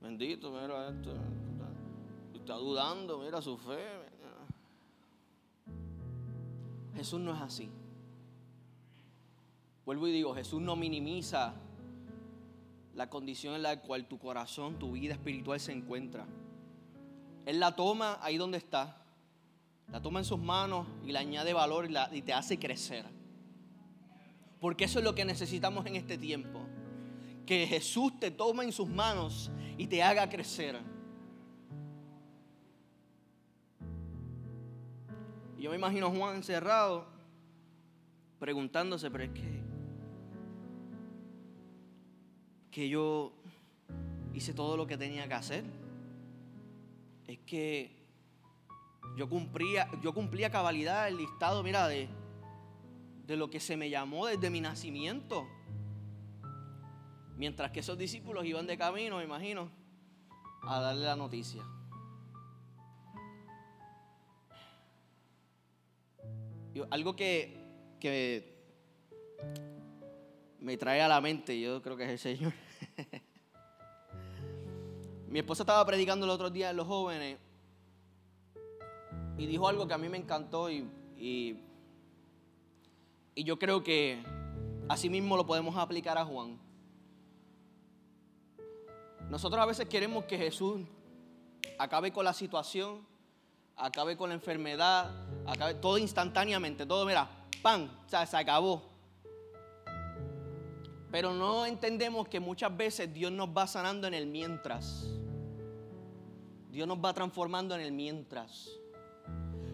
bendito, 0.02 0.50
mira 0.50 0.90
esto, 0.90 1.14
está 2.34 2.54
dudando, 2.54 3.20
mira 3.20 3.40
su 3.40 3.56
fe. 3.56 3.78
Jesús 6.96 7.20
no 7.20 7.34
es 7.34 7.40
así. 7.40 7.70
Vuelvo 9.86 10.06
y 10.06 10.12
digo, 10.12 10.34
Jesús 10.34 10.60
no 10.60 10.76
minimiza 10.76 11.54
la 12.94 13.08
condición 13.08 13.54
en 13.54 13.62
la 13.62 13.80
cual 13.80 14.06
tu 14.06 14.18
corazón, 14.18 14.78
tu 14.78 14.92
vida 14.92 15.14
espiritual 15.14 15.60
se 15.60 15.72
encuentra. 15.72 16.26
Él 17.46 17.60
la 17.60 17.74
toma 17.74 18.18
ahí 18.20 18.36
donde 18.36 18.58
está, 18.58 19.02
la 19.90 20.02
toma 20.02 20.18
en 20.18 20.24
sus 20.24 20.38
manos 20.38 20.86
y 21.04 21.12
le 21.12 21.18
añade 21.18 21.52
valor 21.52 21.88
y, 22.12 22.22
te 22.22 22.32
hace 22.32 22.58
crecer. 22.58 23.06
Porque 24.60 24.84
eso 24.84 24.98
es 24.98 25.04
lo 25.04 25.14
que 25.14 25.24
necesitamos 25.24 25.86
en 25.86 25.96
este 25.96 26.18
tiempo. 26.18 26.60
Que 27.46 27.66
Jesús 27.66 28.18
te 28.20 28.30
tome 28.30 28.64
en 28.64 28.72
sus 28.72 28.88
manos 28.88 29.50
y 29.78 29.86
te 29.86 30.02
haga 30.02 30.28
crecer. 30.28 30.78
Y 35.56 35.62
yo 35.62 35.70
me 35.70 35.76
imagino 35.76 36.08
a 36.08 36.10
Juan 36.10 36.36
encerrado, 36.36 37.06
preguntándose, 38.38 39.10
pero 39.10 39.24
es 39.24 39.30
que 39.30 39.67
que 42.70 42.88
yo 42.88 43.32
hice 44.34 44.54
todo 44.54 44.76
lo 44.76 44.86
que 44.86 44.96
tenía 44.96 45.26
que 45.26 45.34
hacer. 45.34 45.64
Es 47.26 47.38
que 47.46 47.96
yo 49.16 49.28
cumplía, 49.28 49.88
yo 50.02 50.14
cumplía 50.14 50.50
cabalidad 50.50 51.08
el 51.08 51.16
listado, 51.16 51.62
mira, 51.62 51.88
de, 51.88 52.08
de 53.26 53.36
lo 53.36 53.50
que 53.50 53.60
se 53.60 53.76
me 53.76 53.90
llamó 53.90 54.26
desde 54.26 54.50
mi 54.50 54.60
nacimiento. 54.60 55.46
Mientras 57.36 57.70
que 57.70 57.80
esos 57.80 57.96
discípulos 57.96 58.44
iban 58.44 58.66
de 58.66 58.76
camino, 58.76 59.18
me 59.18 59.24
imagino, 59.24 59.70
a 60.62 60.80
darle 60.80 61.06
la 61.06 61.16
noticia. 61.16 61.62
algo 66.90 67.16
que, 67.16 67.56
que 68.00 68.56
me 70.60 70.76
trae 70.76 71.00
a 71.00 71.08
la 71.08 71.20
mente, 71.20 71.58
yo 71.60 71.80
creo 71.82 71.96
que 71.96 72.04
es 72.04 72.10
el 72.10 72.18
Señor. 72.18 72.52
Mi 75.28 75.40
esposa 75.40 75.62
estaba 75.62 75.84
predicando 75.84 76.24
el 76.24 76.30
otro 76.30 76.50
día 76.50 76.70
en 76.70 76.76
los 76.76 76.86
jóvenes 76.86 77.38
y 79.36 79.46
dijo 79.46 79.68
algo 79.68 79.86
que 79.86 79.94
a 79.94 79.98
mí 79.98 80.08
me 80.08 80.16
encantó 80.16 80.70
y, 80.70 80.88
y, 81.16 81.64
yo 83.36 83.58
creo 83.58 83.84
que 83.84 84.20
así 84.88 85.08
mismo 85.08 85.36
lo 85.36 85.46
podemos 85.46 85.76
aplicar 85.76 86.18
a 86.18 86.24
Juan. 86.24 86.58
Nosotros 89.28 89.62
a 89.62 89.66
veces 89.66 89.86
queremos 89.88 90.24
que 90.24 90.36
Jesús 90.36 90.80
acabe 91.78 92.10
con 92.10 92.24
la 92.24 92.32
situación, 92.32 93.06
acabe 93.76 94.16
con 94.16 94.30
la 94.30 94.34
enfermedad, 94.34 95.12
acabe 95.46 95.74
todo 95.74 95.98
instantáneamente, 95.98 96.84
todo, 96.84 97.06
mira, 97.06 97.28
pan, 97.62 97.88
o 98.06 98.08
sea, 98.08 98.26
se 98.26 98.36
acabó. 98.36 98.97
Pero 101.10 101.32
no 101.32 101.64
entendemos 101.64 102.28
que 102.28 102.40
muchas 102.40 102.76
veces 102.76 103.12
Dios 103.12 103.32
nos 103.32 103.48
va 103.48 103.66
sanando 103.66 104.06
en 104.06 104.14
el 104.14 104.26
mientras. 104.26 105.06
Dios 106.70 106.86
nos 106.86 106.98
va 106.98 107.14
transformando 107.14 107.74
en 107.74 107.80
el 107.80 107.92
mientras. 107.92 108.70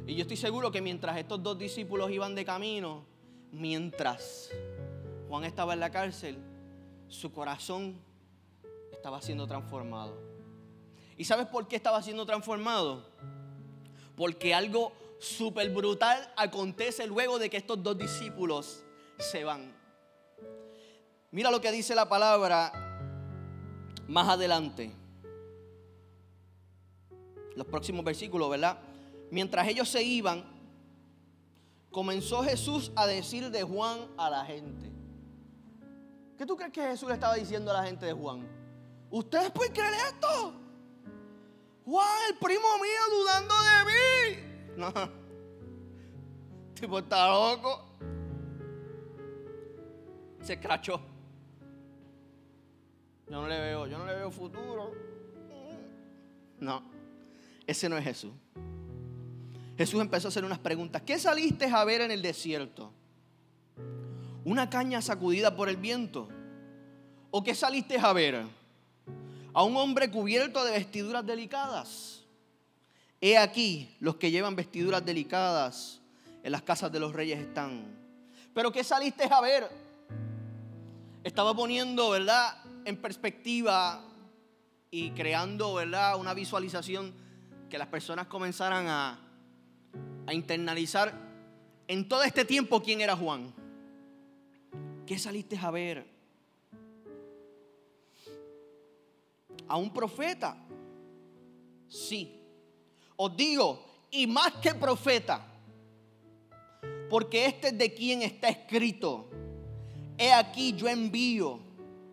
Y 0.07 0.15
yo 0.15 0.23
estoy 0.23 0.37
seguro 0.37 0.71
que 0.71 0.81
mientras 0.81 1.17
estos 1.17 1.43
dos 1.43 1.59
discípulos 1.59 2.11
iban 2.11 2.35
de 2.35 2.45
camino, 2.45 3.05
mientras 3.51 4.51
Juan 5.29 5.45
estaba 5.45 5.73
en 5.73 5.81
la 5.81 5.91
cárcel, 5.91 6.39
su 7.09 7.33
corazón 7.33 7.99
estaba 8.93 9.21
siendo 9.21 9.47
transformado. 9.47 10.17
¿Y 11.17 11.25
sabes 11.25 11.47
por 11.47 11.67
qué 11.69 11.77
estaba 11.77 12.03
siendo 12.03 12.27
transformado? 12.27 13.09
Porque 14.17 14.55
algo 14.55 14.93
súper 15.19 15.71
brutal 15.71 16.33
acontece 16.37 17.07
luego 17.07 17.39
de 17.39 17.51
que 17.51 17.57
estos 17.57 17.83
dos 17.83 17.97
discípulos 17.97 18.85
se 19.19 19.45
van. 19.45 19.84
Mira 21.35 21.51
lo 21.51 21.61
que 21.61 21.73
dice 21.73 21.97
la 21.97 22.09
palabra 22.09 22.73
más 24.07 24.29
adelante. 24.29 24.95
Los 27.57 27.67
próximos 27.67 28.05
versículos, 28.05 28.49
¿verdad? 28.49 28.79
mientras 29.33 29.67
ellos 29.67 29.89
se 29.89 30.01
iban, 30.01 30.45
comenzó 31.91 32.45
Jesús 32.45 32.93
a 32.95 33.05
decir 33.09 33.51
de 33.51 33.65
Juan 33.65 34.07
a 34.17 34.31
la 34.31 34.45
gente. 34.45 34.93
¿Qué 36.39 36.47
tú 36.47 36.57
crees 36.57 36.73
que 36.73 36.83
Jesús 36.83 37.09
le 37.09 37.15
estaba 37.15 37.35
diciendo 37.35 37.73
a 37.73 37.75
la 37.75 37.83
gente 37.83 38.07
de 38.07 38.13
Juan? 38.13 38.47
¿Ustedes 39.11 39.51
pueden 39.51 39.73
creer 39.73 39.93
esto? 40.07 40.55
Juan, 41.85 42.19
el 42.31 42.39
primo 42.39 42.69
mío, 42.81 43.01
dudando 43.19 43.55
de 43.65 43.85
mí. 43.91 44.51
No. 44.77 44.93
Tipo, 46.75 47.01
está 47.01 47.29
loco. 47.29 47.97
Se 50.41 50.53
escrachó. 50.53 51.14
Yo 53.35 53.43
no 53.43 53.49
le 53.49 53.59
veo, 53.59 53.87
yo 53.89 53.99
no 53.99 54.07
le 54.07 54.15
veo 54.15 54.31
futuro. 54.31 54.93
No, 56.61 56.85
ese 57.67 57.89
no 57.89 57.99
es 57.99 58.05
Jesús. 58.05 58.31
Jesús 59.77 60.01
empezó 60.01 60.29
a 60.29 60.31
hacer 60.31 60.45
unas 60.45 60.61
preguntas. 60.61 61.03
¿Qué 61.03 61.19
saliste 61.19 61.65
a 61.65 61.83
ver 61.83 62.03
en 62.03 62.13
el 62.13 62.23
desierto? 62.23 62.93
¿Una 64.45 64.71
caña 64.71 65.03
sacudida 65.03 65.57
por 65.57 65.69
el 65.69 65.77
viento? 65.77 66.29
¿O 67.33 67.43
qué 67.43 67.57
saliste 67.57 67.99
a 67.99 68.13
ver? 68.13 68.45
¿A 69.53 69.65
un 69.65 69.77
hombre 69.79 70.09
cubierto 70.13 70.65
de 70.65 70.71
vestiduras 70.71 71.27
delicadas? 71.27 72.23
He 73.21 73.37
aquí, 73.37 73.97
los 73.99 74.15
que 74.15 74.31
llevan 74.31 74.55
vestiduras 74.55 75.05
delicadas 75.05 76.01
en 76.45 76.53
las 76.53 76.63
casas 76.63 76.93
de 76.93 77.01
los 77.01 77.13
reyes 77.13 77.41
están. 77.41 77.85
¿Pero 78.55 78.71
qué 78.71 78.85
saliste 78.85 79.25
a 79.29 79.41
ver? 79.41 79.69
Estaba 81.25 81.53
poniendo, 81.53 82.11
¿verdad?, 82.11 82.64
en 82.85 82.97
perspectiva 82.97 84.05
y 84.91 85.11
creando, 85.11 85.75
¿verdad?, 85.75 86.19
una 86.19 86.35
visualización 86.35 87.13
que 87.69 87.79
las 87.79 87.89
personas 87.89 88.27
comenzaran 88.27 88.87
a 88.89 89.25
a 90.27 90.35
internalizar 90.35 91.13
en 91.87 92.09
todo 92.09 92.23
este 92.23 92.45
tiempo 92.45 92.81
quién 92.81 93.01
era 93.01 93.17
Juan. 93.17 93.53
¿Qué 95.07 95.19
saliste 95.19 95.57
a 95.59 95.71
ver? 95.71 96.07
¿A 99.69 99.77
un 99.77 99.93
profeta? 99.93 100.57
Sí. 101.89 102.41
Os 103.17 103.37
digo, 103.37 103.85
y 104.11 104.27
más 104.27 104.53
que 104.55 104.75
profeta, 104.75 105.47
porque 107.11 107.47
este 107.47 107.69
es 107.69 107.79
de 107.79 107.95
quien 107.95 108.23
está 108.23 108.49
escrito. 108.49 109.29
He 110.17 110.33
aquí 110.33 110.73
yo 110.73 110.89
envío 110.89 111.61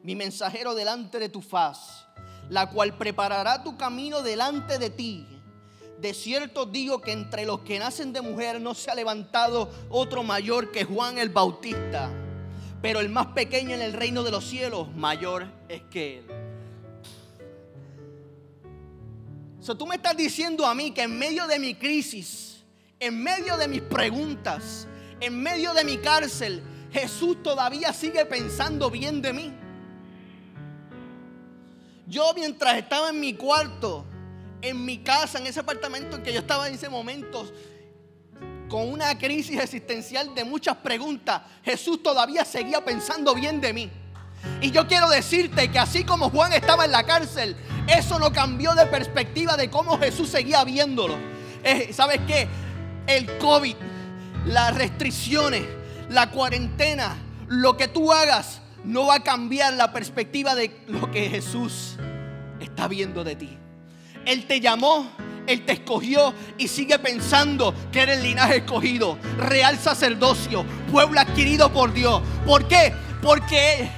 mi 0.04 0.16
mensajero 0.16 0.74
delante 0.74 1.20
de 1.20 1.30
tu 1.30 1.42
faz, 1.42 2.08
la 2.50 2.70
cual 2.70 2.98
preparará 2.98 3.64
tu 3.64 3.78
camino 3.78 4.22
delante 4.22 4.78
de 4.78 4.90
ti. 4.90 5.28
De 6.00 6.14
cierto 6.14 6.66
digo 6.66 7.00
que 7.02 7.12
entre 7.12 7.46
los 7.46 7.60
que 7.60 7.78
nacen 7.78 8.12
de 8.12 8.22
mujer 8.22 8.60
no 8.60 8.74
se 8.74 8.90
ha 8.90 8.96
levantado 8.96 9.70
otro 9.90 10.24
mayor 10.24 10.72
que 10.72 10.84
Juan 10.84 11.20
el 11.20 11.30
Bautista. 11.30 12.12
Pero 12.82 13.00
el 13.00 13.10
más 13.10 13.28
pequeño 13.28 13.76
en 13.76 13.82
el 13.82 13.94
reino 13.94 14.24
de 14.24 14.32
los 14.32 14.44
cielos, 14.44 14.94
mayor 14.96 15.48
es 15.70 15.84
que 15.84 16.18
él. 16.18 16.26
So, 19.60 19.78
tú 19.78 19.86
me 19.86 19.96
estás 19.96 20.18
diciendo 20.18 20.66
a 20.66 20.74
mí 20.74 20.90
que 20.90 21.04
en 21.04 21.20
medio 21.20 21.46
de 21.46 21.60
mi 21.60 21.76
crisis, 21.76 22.64
en 23.00 23.22
medio 23.22 23.58
de 23.58 23.68
mis 23.68 23.82
preguntas, 23.82 24.88
en 25.20 25.40
medio 25.40 25.76
de 25.76 25.84
mi 25.84 26.00
cárcel, 26.00 26.64
Jesús 26.92 27.44
todavía 27.44 27.94
sigue 27.94 28.26
pensando 28.26 28.90
bien 28.90 29.22
de 29.22 29.34
mí. 29.34 29.54
Yo 32.12 32.34
mientras 32.36 32.76
estaba 32.76 33.10
en 33.10 33.22
mi 33.22 33.36
cuarto, 33.36 34.04
en 34.62 34.84
mi 34.84 34.98
casa, 34.98 35.40
en 35.40 35.48
ese 35.48 35.62
apartamento 35.62 36.18
en 36.18 36.24
que 36.24 36.34
yo 36.34 36.42
estaba 36.42 36.68
en 36.68 36.74
ese 36.74 36.90
momento, 36.90 37.50
con 38.68 38.92
una 38.92 39.18
crisis 39.18 39.58
existencial 39.58 40.36
de 40.36 40.44
muchas 40.44 40.76
preguntas, 40.76 41.42
Jesús 41.64 42.04
todavía 42.04 42.44
seguía 42.44 42.84
pensando 42.84 43.34
bien 43.34 43.62
de 43.62 43.72
mí. 43.72 43.90
Y 44.60 44.72
yo 44.72 44.90
quiero 44.90 45.08
decirte 45.08 45.72
que 45.72 45.80
así 45.80 46.04
como 46.04 46.30
Juan 46.30 46.52
estaba 46.52 46.84
en 46.84 46.92
la 46.92 47.06
cárcel, 47.06 47.56
eso 47.88 48.20
no 48.20 48.34
cambió 48.34 48.76
de 48.76 48.88
perspectiva 48.88 49.56
de 49.56 49.70
cómo 49.70 49.98
Jesús 49.98 50.28
seguía 50.28 50.66
viéndolo. 50.66 51.16
Eh, 51.64 51.94
¿Sabes 51.94 52.20
qué? 52.28 52.46
El 53.08 53.38
COVID, 53.38 53.78
las 54.48 54.76
restricciones, 54.76 55.64
la 56.10 56.30
cuarentena, 56.30 57.16
lo 57.48 57.78
que 57.78 57.88
tú 57.88 58.12
hagas, 58.12 58.61
no 58.84 59.08
va 59.08 59.16
a 59.16 59.24
cambiar 59.24 59.74
la 59.74 59.92
perspectiva 59.92 60.56
de 60.56 60.72
lo 60.88 61.12
que 61.12 61.30
Jesús 61.30 61.98
está 62.60 62.88
viendo 62.88 63.24
de 63.24 63.36
ti. 63.36 63.58
Él 64.26 64.46
te 64.46 64.60
llamó, 64.60 65.10
Él 65.48 65.66
te 65.66 65.74
escogió 65.74 66.34
y 66.58 66.68
sigue 66.68 67.00
pensando 67.00 67.74
que 67.92 68.02
eres 68.02 68.22
linaje 68.22 68.58
escogido, 68.58 69.18
real 69.38 69.78
sacerdocio, 69.78 70.66
pueblo 70.92 71.20
adquirido 71.20 71.72
por 71.72 71.94
Dios. 71.94 72.22
¿Por 72.46 72.68
qué? 72.68 72.94
Porque 73.22 73.90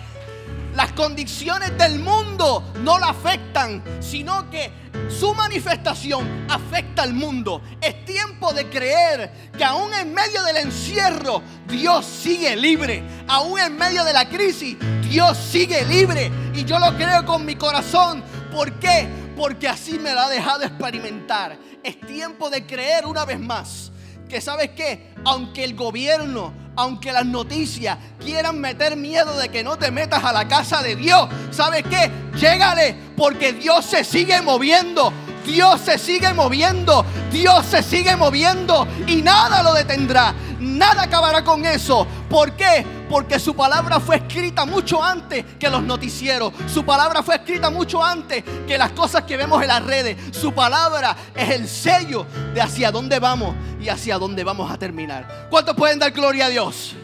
las 0.76 0.91
condiciones 0.93 1.78
del 1.78 2.00
mundo 2.00 2.63
no 2.84 2.98
la 3.00 3.10
afectan, 3.10 3.84
sino 4.00 4.50
que 4.50 4.72
su 5.10 5.34
manifestación 5.34 6.45
afecta 6.49 7.03
al 7.03 7.13
mundo. 7.13 7.62
Es 7.82 8.06
tiempo 8.06 8.53
de 8.53 8.69
creer 8.69 9.32
que 9.58 9.63
aún 9.63 9.93
en 9.93 10.13
medio 10.13 10.43
del 10.43 10.58
encierro 10.58 11.41
Dios 11.67 12.06
sigue 12.06 12.56
libre. 12.56 13.03
Aún 13.27 13.60
en 13.60 13.77
medio 13.77 14.03
de 14.03 14.13
la 14.13 14.27
crisis 14.27 14.77
Dios 15.10 15.38
sigue 15.38 15.86
libre. 15.86 16.32
Y 16.53 16.65
yo 16.65 16.79
lo 16.79 16.95
creo 16.95 17.25
con 17.25 17.45
mi 17.45 17.56
corazón. 17.56 18.23
¿Por 18.51 18.73
qué? 18.79 19.08
porque 19.36 19.67
así 19.67 19.99
me 19.99 20.13
la 20.13 20.25
ha 20.25 20.29
dejado 20.29 20.63
experimentar. 20.63 21.58
Es 21.84 21.99
tiempo 22.01 22.49
de 22.49 22.65
creer 22.65 23.06
una 23.06 23.25
vez 23.25 23.39
más 23.39 23.91
que 24.29 24.41
sabes 24.41 24.71
que 24.71 25.13
aunque 25.25 25.63
el 25.63 25.75
gobierno, 25.75 26.53
aunque 26.76 27.12
las 27.12 27.26
noticias 27.26 27.98
quieran 28.20 28.60
meter 28.60 28.96
miedo 28.96 29.38
de 29.38 29.50
que 29.50 29.64
no 29.64 29.78
te 29.78 29.92
metas 29.92 30.24
a 30.24 30.34
la 30.34 30.48
casa 30.48 30.82
de 30.82 30.96
Dios, 30.96 31.28
¿sabes 31.52 31.84
qué? 31.90 32.12
Llégale 32.36 32.96
porque 33.16 33.54
Dios 33.54 33.86
se 33.86 34.04
sigue 34.04 34.42
moviendo. 34.42 35.14
Dios 35.46 35.82
se 35.82 35.98
sigue 35.98 36.34
moviendo, 36.34 37.06
Dios 37.30 37.66
se 37.66 37.84
sigue 37.84 38.16
moviendo 38.16 38.88
y 39.08 39.22
nada 39.22 39.62
lo 39.62 39.74
detendrá, 39.74 40.34
nada 40.60 41.04
acabará 41.04 41.44
con 41.44 41.66
eso. 41.66 42.08
¿Por 42.30 42.54
qué? 42.54 42.86
Porque 43.13 43.38
su 43.38 43.56
palabra 43.56 43.99
fue 43.99 44.15
escrita 44.15 44.65
mucho 44.65 45.04
antes 45.04 45.45
que 45.60 45.69
los 45.69 45.84
noticieros. 45.84 46.52
Su 46.67 46.84
palabra 46.84 47.21
fue 47.21 47.36
escrita 47.36 47.69
mucho 47.69 48.04
antes 48.04 48.43
que 48.65 48.76
las 48.76 48.91
cosas 48.93 49.21
que 49.21 49.38
vemos 49.38 49.62
en 49.62 49.67
las 49.67 49.86
redes. 49.86 50.17
Su 50.36 50.52
palabra 50.52 51.15
es 51.36 51.52
el 51.52 51.67
sello 51.67 52.26
de 52.56 52.60
hacia 52.60 52.89
dónde 52.89 53.19
vamos 53.19 53.56
y 53.80 53.88
hacia 53.88 54.17
dónde 54.17 54.43
vamos 54.43 54.71
a 54.71 54.80
terminar. 54.80 55.47
¿Cuántos 55.52 55.76
pueden 55.76 55.99
dar 55.99 56.10
gloria 56.10 56.47
a 56.47 56.49
Dios? 56.49 56.95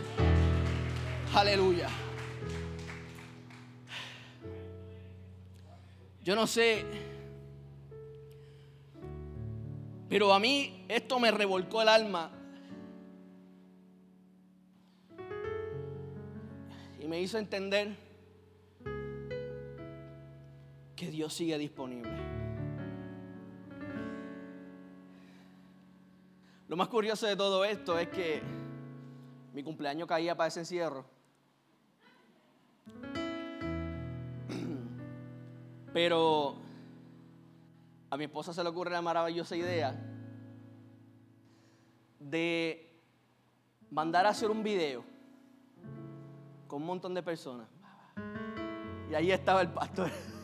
Aleluya. 1.36 1.88
Yo 6.24 6.36
no 6.36 6.48
sé, 6.48 6.88
pero 10.10 10.34
a 10.34 10.40
mí 10.40 10.86
esto 10.90 11.20
me 11.20 11.30
revolcó 11.30 11.84
el 11.84 11.90
alma. 11.90 12.32
Me 17.10 17.20
hizo 17.20 17.40
entender 17.40 17.98
que 20.96 21.10
Dios 21.10 21.34
sigue 21.34 21.58
disponible. 21.58 22.12
Lo 26.68 26.78
más 26.78 26.88
curioso 26.88 27.26
de 27.26 27.36
todo 27.36 27.66
esto 27.66 27.98
es 27.98 28.10
que 28.10 28.44
mi 29.56 29.64
cumpleaños 29.64 30.08
caía 30.08 30.38
para 30.38 30.50
ese 30.50 30.60
encierro. 30.60 31.04
Pero 35.92 36.58
a 38.12 38.18
mi 38.18 38.26
esposa 38.26 38.54
se 38.54 38.62
le 38.62 38.70
ocurre 38.70 38.92
la 38.92 39.02
maravillosa 39.02 39.56
idea 39.56 40.00
de 42.20 42.88
mandar 43.90 44.28
a 44.28 44.30
hacer 44.30 44.52
un 44.52 44.62
video 44.62 45.09
con 46.70 46.84
un 46.84 46.88
montón 46.88 47.14
de 47.16 47.24
personas. 47.24 47.68
Y 49.12 49.16
ahí 49.16 49.32
estaba 49.32 49.62
el 49.62 49.70
pastor. 49.70 50.10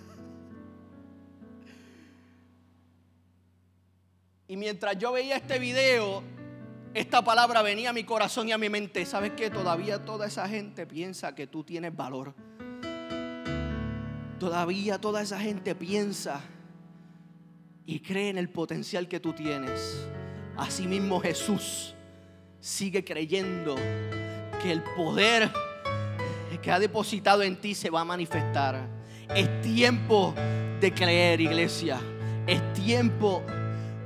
Y 4.47 4.57
mientras 4.57 4.95
yo 4.99 5.11
veía 5.11 5.37
este 5.37 5.57
video, 5.57 6.21
esta 6.93 7.23
palabra 7.23 7.63
venía 7.63 7.89
a 7.89 7.93
mi 7.93 8.03
corazón 8.03 8.47
y 8.47 8.51
a 8.51 8.59
mi 8.59 8.69
mente. 8.69 9.03
¿Sabes 9.03 9.31
qué? 9.35 9.49
Todavía 9.49 10.05
toda 10.05 10.27
esa 10.27 10.47
gente 10.47 10.85
piensa 10.85 11.33
que 11.33 11.47
tú 11.47 11.63
tienes 11.63 11.95
valor. 11.95 12.35
Todavía 14.39 15.01
toda 15.01 15.23
esa 15.23 15.39
gente 15.39 15.73
piensa 15.73 16.41
y 17.87 18.01
cree 18.01 18.29
en 18.29 18.37
el 18.37 18.49
potencial 18.49 19.07
que 19.07 19.19
tú 19.19 19.33
tienes. 19.33 20.07
Asimismo 20.57 21.19
Jesús 21.21 21.95
sigue 22.59 23.03
creyendo 23.03 23.73
que 24.61 24.71
el 24.71 24.83
poder 24.95 25.51
que 26.59 26.71
ha 26.71 26.79
depositado 26.79 27.43
en 27.43 27.55
ti 27.57 27.75
se 27.75 27.89
va 27.89 28.01
a 28.01 28.05
manifestar. 28.05 28.87
Es 29.33 29.61
tiempo 29.61 30.33
de 30.79 30.93
creer, 30.93 31.41
iglesia. 31.41 31.99
Es 32.47 32.73
tiempo 32.73 33.43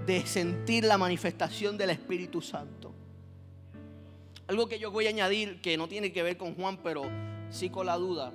de 0.05 0.25
sentir 0.25 0.85
la 0.85 0.97
manifestación 0.97 1.77
del 1.77 1.91
Espíritu 1.91 2.41
Santo. 2.41 2.93
Algo 4.47 4.67
que 4.67 4.79
yo 4.79 4.91
voy 4.91 5.05
a 5.05 5.09
añadir 5.09 5.61
que 5.61 5.77
no 5.77 5.87
tiene 5.87 6.11
que 6.11 6.23
ver 6.23 6.37
con 6.37 6.55
Juan, 6.55 6.77
pero 6.77 7.03
sí 7.49 7.69
con 7.69 7.85
la 7.85 7.97
duda. 7.97 8.31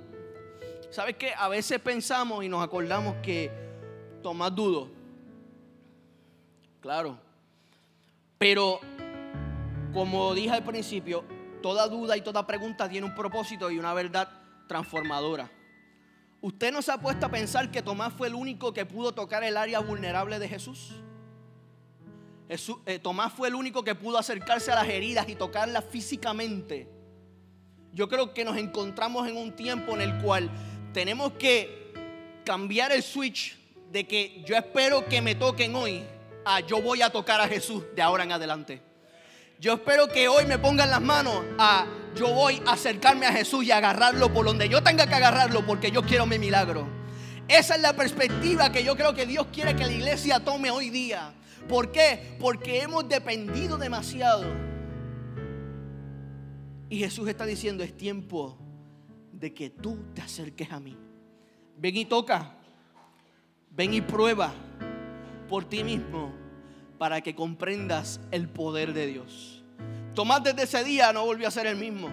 ¿Sabes 0.89 1.17
qué? 1.17 1.33
A 1.35 1.49
veces 1.49 1.79
pensamos 1.79 2.43
y 2.43 2.49
nos 2.49 2.63
acordamos 2.63 3.15
que 3.21 3.51
Tomás 4.23 4.55
dudo. 4.55 4.89
Claro. 6.81 7.17
Pero, 8.37 8.79
como 9.93 10.33
dije 10.33 10.51
al 10.51 10.63
principio, 10.63 11.23
toda 11.65 11.87
duda 11.87 12.15
y 12.15 12.21
toda 12.21 12.45
pregunta 12.45 12.87
tiene 12.87 13.07
un 13.07 13.15
propósito 13.15 13.71
y 13.71 13.79
una 13.79 13.91
verdad 13.91 14.29
transformadora. 14.67 15.49
¿Usted 16.39 16.71
no 16.71 16.79
se 16.83 16.91
ha 16.91 16.99
puesto 16.99 17.25
a 17.25 17.29
pensar 17.29 17.71
que 17.71 17.81
Tomás 17.81 18.13
fue 18.13 18.27
el 18.27 18.35
único 18.35 18.71
que 18.71 18.85
pudo 18.85 19.13
tocar 19.13 19.43
el 19.43 19.57
área 19.57 19.79
vulnerable 19.79 20.37
de 20.37 20.47
Jesús? 20.47 20.91
Eh, 22.47 22.99
Tomás 22.99 23.33
fue 23.33 23.47
el 23.47 23.55
único 23.55 23.83
que 23.83 23.95
pudo 23.95 24.19
acercarse 24.19 24.71
a 24.71 24.75
las 24.75 24.87
heridas 24.87 25.27
y 25.27 25.33
tocarlas 25.33 25.83
físicamente. 25.85 26.87
Yo 27.93 28.07
creo 28.09 28.31
que 28.31 28.45
nos 28.45 28.57
encontramos 28.57 29.27
en 29.27 29.35
un 29.35 29.55
tiempo 29.55 29.95
en 29.95 30.01
el 30.01 30.21
cual 30.21 30.51
tenemos 30.93 31.31
que 31.31 31.91
cambiar 32.45 32.91
el 32.91 33.01
switch 33.01 33.57
de 33.91 34.05
que 34.05 34.43
yo 34.45 34.55
espero 34.55 35.03
que 35.07 35.19
me 35.19 35.33
toquen 35.33 35.75
hoy 35.75 36.03
a 36.45 36.59
yo 36.59 36.79
voy 36.79 37.01
a 37.01 37.09
tocar 37.09 37.41
a 37.41 37.47
Jesús 37.47 37.83
de 37.95 38.03
ahora 38.03 38.23
en 38.23 38.33
adelante. 38.33 38.94
Yo 39.59 39.73
espero 39.73 40.07
que 40.07 40.27
hoy 40.27 40.45
me 40.45 40.59
pongan 40.59 40.89
las 40.89 41.01
manos 41.01 41.43
a 41.57 41.85
yo 42.15 42.33
voy 42.33 42.61
a 42.65 42.73
acercarme 42.73 43.25
a 43.25 43.31
Jesús 43.31 43.65
y 43.65 43.71
agarrarlo 43.71 44.33
por 44.33 44.45
donde 44.45 44.69
yo 44.69 44.81
tenga 44.81 45.07
que 45.07 45.15
agarrarlo 45.15 45.65
porque 45.65 45.91
yo 45.91 46.03
quiero 46.03 46.25
mi 46.25 46.39
milagro. 46.39 46.87
Esa 47.47 47.75
es 47.75 47.81
la 47.81 47.93
perspectiva 47.93 48.71
que 48.71 48.83
yo 48.83 48.95
creo 48.95 49.13
que 49.13 49.25
Dios 49.25 49.47
quiere 49.51 49.75
que 49.75 49.85
la 49.85 49.91
iglesia 49.91 50.39
tome 50.39 50.71
hoy 50.71 50.89
día. 50.89 51.33
¿Por 51.67 51.91
qué? 51.91 52.37
Porque 52.39 52.81
hemos 52.81 53.07
dependido 53.07 53.77
demasiado. 53.77 54.45
Y 56.89 56.99
Jesús 56.99 57.27
está 57.27 57.45
diciendo, 57.45 57.83
es 57.83 57.95
tiempo 57.95 58.57
de 59.31 59.53
que 59.53 59.69
tú 59.69 59.97
te 60.13 60.21
acerques 60.21 60.71
a 60.71 60.79
mí. 60.79 60.97
Ven 61.77 61.97
y 61.97 62.05
toca. 62.05 62.55
Ven 63.71 63.93
y 63.93 64.01
prueba 64.01 64.53
por 65.49 65.65
ti 65.65 65.83
mismo 65.83 66.44
para 66.97 67.21
que 67.21 67.35
comprendas 67.35 68.19
el 68.31 68.47
poder 68.47 68.93
de 68.93 69.07
Dios. 69.07 69.63
Tomás 70.13 70.43
desde 70.43 70.63
ese 70.63 70.83
día 70.83 71.11
no 71.11 71.25
volvió 71.25 71.47
a 71.47 71.51
ser 71.51 71.67
el 71.67 71.75
mismo. 71.75 72.09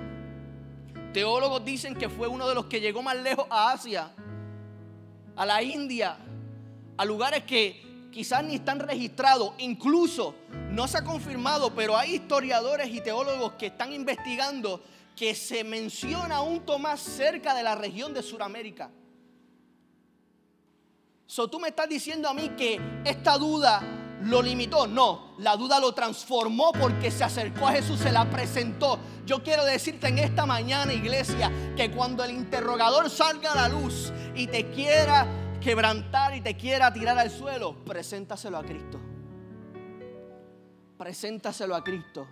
Teólogos 1.12 1.64
dicen 1.64 1.94
que 1.94 2.08
fue 2.08 2.26
uno 2.26 2.48
de 2.48 2.54
los 2.54 2.66
que 2.66 2.80
llegó 2.80 3.02
más 3.02 3.16
lejos 3.16 3.46
a 3.50 3.72
Asia, 3.72 4.10
a 5.36 5.46
la 5.46 5.62
India, 5.62 6.16
a 6.96 7.04
lugares 7.04 7.44
que 7.44 8.08
quizás 8.10 8.44
ni 8.44 8.56
están 8.56 8.78
registrados, 8.78 9.52
incluso 9.58 10.34
no 10.70 10.88
se 10.88 10.98
ha 10.98 11.04
confirmado, 11.04 11.74
pero 11.74 11.96
hay 11.96 12.16
historiadores 12.16 12.88
y 12.88 13.00
teólogos 13.00 13.52
que 13.52 13.66
están 13.66 13.92
investigando 13.92 14.82
que 15.16 15.34
se 15.34 15.62
menciona 15.64 16.40
un 16.40 16.60
Tomás 16.60 17.00
cerca 17.00 17.54
de 17.54 17.62
la 17.62 17.74
región 17.74 18.14
de 18.14 18.22
Sudamérica. 18.22 18.90
So, 21.26 21.48
tú 21.48 21.58
me 21.60 21.68
estás 21.68 21.88
diciendo 21.88 22.28
a 22.28 22.34
mí 22.34 22.50
que 22.50 22.80
esta 23.04 23.38
duda 23.38 23.82
lo 24.24 24.42
limitó. 24.42 24.86
No, 24.86 25.34
la 25.38 25.56
duda 25.56 25.80
lo 25.80 25.92
transformó 25.92 26.72
porque 26.72 27.10
se 27.10 27.24
acercó 27.24 27.68
a 27.68 27.72
Jesús, 27.72 28.00
se 28.00 28.12
la 28.12 28.28
presentó. 28.30 28.98
Yo 29.26 29.42
quiero 29.42 29.64
decirte 29.64 30.08
en 30.08 30.18
esta 30.18 30.46
mañana, 30.46 30.92
iglesia, 30.92 31.50
que 31.76 31.90
cuando 31.90 32.24
el 32.24 32.32
interrogador 32.32 33.10
salga 33.10 33.52
a 33.52 33.56
la 33.56 33.68
luz 33.68 34.12
y 34.34 34.46
te 34.46 34.70
quiera 34.70 35.26
quebrantar 35.60 36.36
y 36.36 36.40
te 36.40 36.56
quiera 36.56 36.92
tirar 36.92 37.18
al 37.18 37.30
suelo, 37.30 37.76
preséntaselo 37.84 38.58
a 38.58 38.62
Cristo. 38.62 39.00
Preséntaselo 40.98 41.74
a 41.74 41.82
Cristo. 41.82 42.26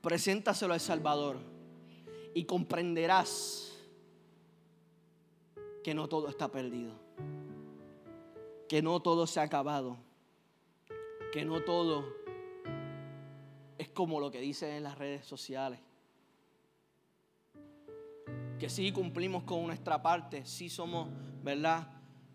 Preséntaselo 0.00 0.74
al 0.74 0.80
Salvador. 0.80 1.38
Y 2.34 2.44
comprenderás 2.44 3.72
que 5.82 5.94
no 5.94 6.08
todo 6.08 6.28
está 6.28 6.48
perdido. 6.48 6.92
Que 8.68 8.82
no 8.82 9.00
todo 9.00 9.26
se 9.26 9.40
ha 9.40 9.44
acabado. 9.44 9.98
Que 11.34 11.44
no 11.44 11.60
todo 11.64 12.06
es 13.76 13.88
como 13.90 14.20
lo 14.20 14.30
que 14.30 14.40
dicen 14.40 14.70
en 14.70 14.84
las 14.84 14.96
redes 14.96 15.26
sociales. 15.26 15.80
Que 18.58 18.70
sí 18.70 18.92
cumplimos 18.92 19.42
con 19.42 19.66
nuestra 19.66 20.00
parte, 20.00 20.46
sí 20.46 20.70
somos, 20.70 21.08
¿verdad? 21.42 21.94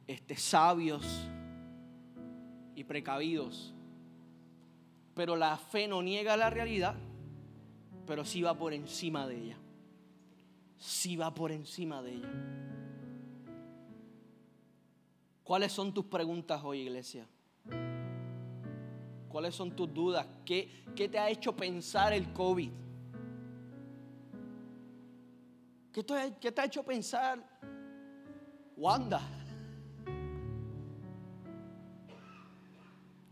este, 0.09 0.35
sabios 0.35 1.05
y 2.73 2.83
precavidos. 2.83 3.75
Pero 5.13 5.35
la 5.35 5.55
fe 5.55 5.88
no 5.88 6.01
niega 6.01 6.35
la 6.35 6.49
realidad, 6.49 6.95
pero 8.07 8.25
sí 8.25 8.41
va 8.41 8.57
por 8.57 8.73
encima 8.73 9.27
de 9.27 9.38
ella. 9.38 9.57
Sí 10.79 11.15
va 11.15 11.31
por 11.31 11.51
encima 11.51 12.01
de 12.01 12.13
ella. 12.15 12.31
¿Cuáles 15.43 15.71
son 15.71 15.93
tus 15.93 16.05
preguntas 16.05 16.59
hoy, 16.63 16.79
iglesia? 16.81 17.27
¿Cuáles 19.30 19.54
son 19.54 19.76
tus 19.76 19.94
dudas? 19.94 20.26
¿Qué, 20.44 20.84
qué 20.96 21.08
te 21.08 21.20
ha 21.20 21.30
hecho 21.30 21.56
pensar 21.56 22.13
el 22.13 22.34
COVID? 22.34 22.72
¿Qué 25.94 26.04
te, 26.04 26.36
¿Qué 26.42 26.52
te 26.52 26.62
ha 26.62 26.65
hecho 26.65 26.84
pensar 26.84 27.39
Wanda? 28.76 29.22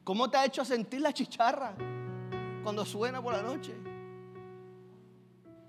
¿Cómo 0.03 0.29
te 0.29 0.37
ha 0.37 0.45
hecho 0.45 0.63
sentir 0.63 1.01
la 1.01 1.11
chicharra 1.11 1.75
cuando 2.63 2.85
suena 2.85 3.21
por 3.21 3.33
la 3.33 3.41
noche? 3.41 3.73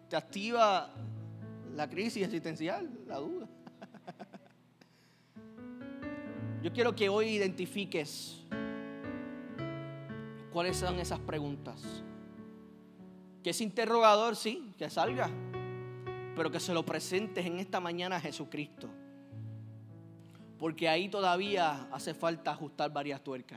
Te 0.08 0.16
activa 0.16 0.90
la 1.74 1.88
crisis 1.88 2.24
existencial, 2.24 2.88
la 3.06 3.16
duda. 3.16 3.48
Yo 6.62 6.72
quiero 6.72 6.94
que 6.94 7.08
hoy 7.08 7.30
identifiques 7.30 8.37
cuáles 10.58 10.76
son 10.76 10.98
esas 10.98 11.20
preguntas. 11.20 11.80
Que 13.44 13.50
ese 13.50 13.62
interrogador, 13.62 14.34
sí, 14.34 14.74
que 14.76 14.90
salga, 14.90 15.30
pero 16.34 16.50
que 16.50 16.58
se 16.58 16.74
lo 16.74 16.84
presentes 16.84 17.46
en 17.46 17.60
esta 17.60 17.78
mañana 17.78 18.16
a 18.16 18.20
Jesucristo. 18.20 18.88
Porque 20.58 20.88
ahí 20.88 21.08
todavía 21.08 21.86
hace 21.92 22.12
falta 22.12 22.50
ajustar 22.50 22.92
varias 22.92 23.22
tuercas. 23.22 23.56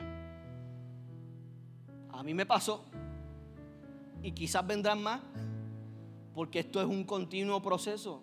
A 2.11 2.21
mí 2.21 2.35
me 2.35 2.45
pasó 2.45 2.85
y 4.21 4.31
quizás 4.33 4.67
vendrán 4.67 5.01
más 5.01 5.21
porque 6.35 6.59
esto 6.59 6.79
es 6.81 6.85
un 6.85 7.03
continuo 7.03 7.63
proceso. 7.63 8.21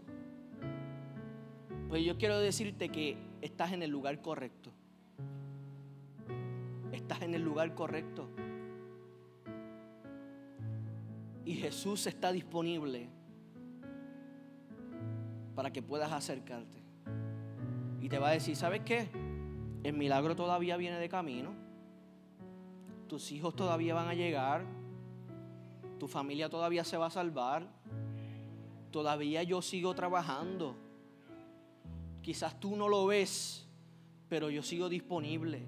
Pues 1.89 2.05
yo 2.05 2.17
quiero 2.17 2.39
decirte 2.39 2.91
que 2.91 3.17
estás 3.43 3.73
en 3.73 3.83
el 3.83 3.91
lugar 3.91 4.23
correcto. 4.23 4.71
Estás 6.93 7.23
en 7.23 7.35
el 7.35 7.43
lugar 7.43 7.75
correcto. 7.75 8.29
Y 11.49 11.55
Jesús 11.55 12.07
está 12.07 12.31
disponible 12.31 13.09
para 15.55 15.73
que 15.73 15.81
puedas 15.81 16.13
acercarte. 16.13 16.77
Y 18.03 18.11
te 18.11 18.19
va 18.19 18.29
a 18.29 18.33
decir, 18.33 18.55
¿sabes 18.55 18.83
qué? 18.85 19.09
El 19.83 19.95
milagro 19.95 20.37
todavía 20.37 20.77
viene 20.77 20.99
de 20.99 21.09
camino. 21.09 21.55
Tus 23.07 23.33
hijos 23.33 23.57
todavía 23.57 23.95
van 23.95 24.09
a 24.09 24.13
llegar. 24.13 24.63
Tu 25.99 26.07
familia 26.07 26.51
todavía 26.51 26.85
se 26.85 26.99
va 26.99 27.07
a 27.07 27.11
salvar. 27.11 27.67
Todavía 28.91 29.43
yo 29.43 29.63
sigo 29.63 29.95
trabajando. 29.95 30.77
Quizás 32.21 32.61
tú 32.61 32.77
no 32.77 32.91
lo 32.91 33.07
ves, 33.07 33.67
pero 34.29 34.51
yo 34.51 34.63
sigo 34.63 34.91
disponible. 34.91 35.65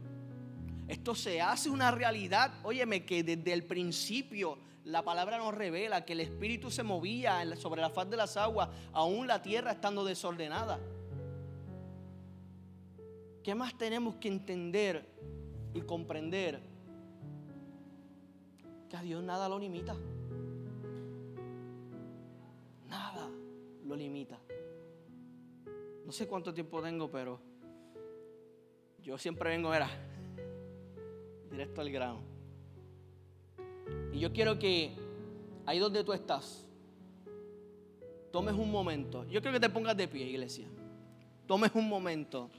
Esto 0.90 1.14
se 1.14 1.40
hace 1.40 1.70
una 1.70 1.92
realidad. 1.92 2.52
Óyeme, 2.64 3.04
que 3.04 3.22
desde 3.22 3.52
el 3.52 3.62
principio 3.62 4.58
la 4.86 5.04
palabra 5.04 5.38
nos 5.38 5.54
revela 5.54 6.04
que 6.04 6.14
el 6.14 6.20
Espíritu 6.20 6.68
se 6.68 6.82
movía 6.82 7.54
sobre 7.54 7.80
la 7.80 7.90
faz 7.90 8.10
de 8.10 8.16
las 8.16 8.36
aguas, 8.36 8.68
aún 8.92 9.28
la 9.28 9.40
tierra 9.40 9.70
estando 9.70 10.04
desordenada. 10.04 10.80
¿Qué 13.44 13.54
más 13.54 13.78
tenemos 13.78 14.16
que 14.16 14.26
entender 14.26 15.06
y 15.74 15.80
comprender? 15.82 16.60
Que 18.88 18.96
a 18.96 19.02
Dios 19.02 19.22
nada 19.22 19.48
lo 19.48 19.60
limita. 19.60 19.94
Nada 22.88 23.30
lo 23.84 23.94
limita. 23.94 24.40
No 26.04 26.10
sé 26.10 26.26
cuánto 26.26 26.52
tiempo 26.52 26.82
tengo, 26.82 27.08
pero 27.08 27.40
yo 28.98 29.16
siempre 29.16 29.50
vengo, 29.50 29.72
era 29.72 29.88
directo 31.50 31.80
al 31.80 31.90
grano. 31.90 32.20
Y 34.12 34.18
yo 34.18 34.32
quiero 34.32 34.58
que 34.58 34.92
ahí 35.66 35.78
donde 35.78 36.04
tú 36.04 36.12
estás, 36.12 36.66
tomes 38.32 38.54
un 38.54 38.70
momento. 38.70 39.24
Yo 39.24 39.40
quiero 39.40 39.52
que 39.52 39.60
te 39.60 39.70
pongas 39.70 39.96
de 39.96 40.08
pie, 40.08 40.26
iglesia. 40.26 40.66
Tomes 41.46 41.70
un 41.74 41.88
momento. 41.88 42.50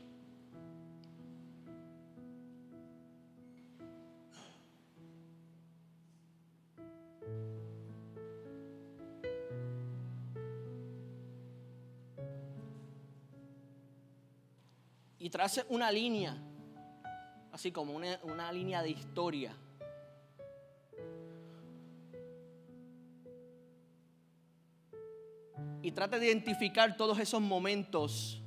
Y 15.19 15.29
trace 15.29 15.63
una 15.69 15.91
línea, 15.91 16.35
así 17.51 17.71
como 17.71 17.93
una, 17.93 18.19
una 18.23 18.51
línea 18.51 18.81
de 18.81 18.89
historia. 18.91 19.55
y 25.83 25.91
trate 25.91 26.19
de 26.19 26.27
identificar 26.27 26.95
todos 26.95 27.17
esos 27.19 27.41
momentos 27.41 28.41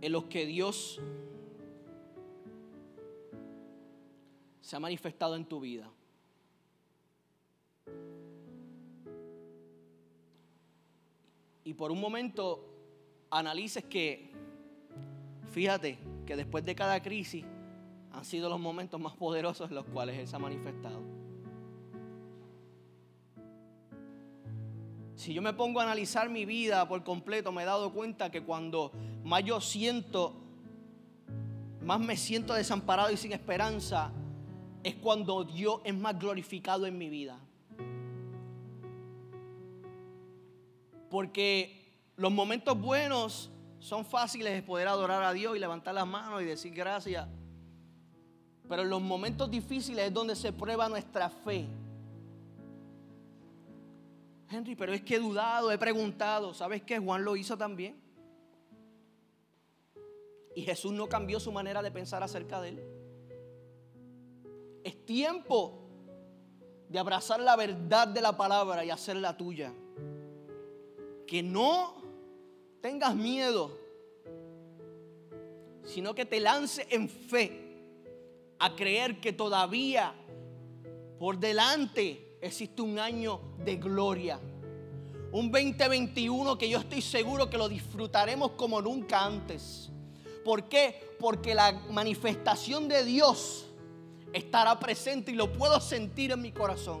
en 0.00 0.12
los 0.12 0.24
que 0.24 0.46
Dios 0.46 1.00
se 4.60 4.76
ha 4.76 4.80
manifestado 4.80 5.36
en 5.36 5.44
tu 5.44 5.60
vida. 5.60 5.90
Y 11.64 11.74
por 11.74 11.92
un 11.92 12.00
momento 12.00 12.71
analices 13.32 13.84
que, 13.84 14.30
fíjate, 15.50 15.98
que 16.26 16.36
después 16.36 16.64
de 16.64 16.74
cada 16.74 17.02
crisis 17.02 17.44
han 18.12 18.24
sido 18.24 18.48
los 18.48 18.60
momentos 18.60 19.00
más 19.00 19.14
poderosos 19.14 19.70
en 19.70 19.74
los 19.74 19.86
cuales 19.86 20.18
Él 20.18 20.28
se 20.28 20.36
ha 20.36 20.38
manifestado. 20.38 21.00
Si 25.16 25.32
yo 25.32 25.40
me 25.40 25.52
pongo 25.52 25.80
a 25.80 25.84
analizar 25.84 26.28
mi 26.28 26.44
vida 26.44 26.86
por 26.88 27.02
completo, 27.04 27.52
me 27.52 27.62
he 27.62 27.66
dado 27.66 27.92
cuenta 27.92 28.30
que 28.30 28.42
cuando 28.42 28.92
más 29.24 29.44
yo 29.44 29.60
siento, 29.60 30.34
más 31.80 32.00
me 32.00 32.16
siento 32.16 32.54
desamparado 32.54 33.10
y 33.12 33.16
sin 33.16 33.32
esperanza, 33.32 34.12
es 34.82 34.96
cuando 34.96 35.44
Dios 35.44 35.80
es 35.84 35.94
más 35.94 36.18
glorificado 36.18 36.86
en 36.86 36.98
mi 36.98 37.08
vida. 37.08 37.38
Porque 41.08 41.81
los 42.16 42.32
momentos 42.32 42.78
buenos 42.80 43.50
son 43.78 44.04
fáciles 44.04 44.54
de 44.54 44.62
poder 44.62 44.88
adorar 44.88 45.22
a 45.22 45.32
Dios 45.32 45.56
y 45.56 45.58
levantar 45.58 45.94
las 45.94 46.06
manos 46.06 46.42
y 46.42 46.44
decir 46.44 46.72
gracias. 46.72 47.26
Pero 48.68 48.82
en 48.82 48.90
los 48.90 49.02
momentos 49.02 49.50
difíciles 49.50 50.06
es 50.06 50.14
donde 50.14 50.36
se 50.36 50.52
prueba 50.52 50.88
nuestra 50.88 51.28
fe. 51.28 51.66
Henry, 54.48 54.76
pero 54.76 54.92
es 54.92 55.02
que 55.02 55.16
he 55.16 55.18
dudado, 55.18 55.72
he 55.72 55.78
preguntado. 55.78 56.54
¿Sabes 56.54 56.82
qué? 56.82 56.98
Juan 56.98 57.24
lo 57.24 57.36
hizo 57.36 57.56
también. 57.56 58.00
Y 60.54 60.62
Jesús 60.62 60.92
no 60.92 61.08
cambió 61.08 61.40
su 61.40 61.50
manera 61.50 61.82
de 61.82 61.90
pensar 61.90 62.22
acerca 62.22 62.60
de 62.60 62.68
él. 62.68 62.84
Es 64.84 65.04
tiempo 65.06 65.88
de 66.88 66.98
abrazar 66.98 67.40
la 67.40 67.56
verdad 67.56 68.06
de 68.06 68.20
la 68.20 68.36
palabra 68.36 68.84
y 68.84 68.90
hacerla 68.90 69.36
tuya. 69.36 69.72
Que 71.26 71.42
no 71.42 72.01
tengas 72.82 73.14
miedo, 73.14 73.78
sino 75.84 76.14
que 76.14 76.26
te 76.26 76.40
lance 76.40 76.86
en 76.90 77.08
fe 77.08 77.62
a 78.58 78.74
creer 78.74 79.20
que 79.20 79.32
todavía 79.32 80.12
por 81.18 81.38
delante 81.38 82.36
existe 82.42 82.82
un 82.82 82.98
año 82.98 83.40
de 83.64 83.76
gloria. 83.76 84.40
Un 85.30 85.50
2021 85.50 86.58
que 86.58 86.68
yo 86.68 86.80
estoy 86.80 87.00
seguro 87.00 87.48
que 87.48 87.56
lo 87.56 87.68
disfrutaremos 87.68 88.50
como 88.52 88.82
nunca 88.82 89.24
antes. 89.24 89.88
¿Por 90.44 90.68
qué? 90.68 91.14
Porque 91.20 91.54
la 91.54 91.72
manifestación 91.90 92.88
de 92.88 93.04
Dios 93.04 93.66
estará 94.32 94.78
presente 94.80 95.30
y 95.30 95.34
lo 95.34 95.52
puedo 95.52 95.80
sentir 95.80 96.32
en 96.32 96.42
mi 96.42 96.50
corazón. 96.50 97.00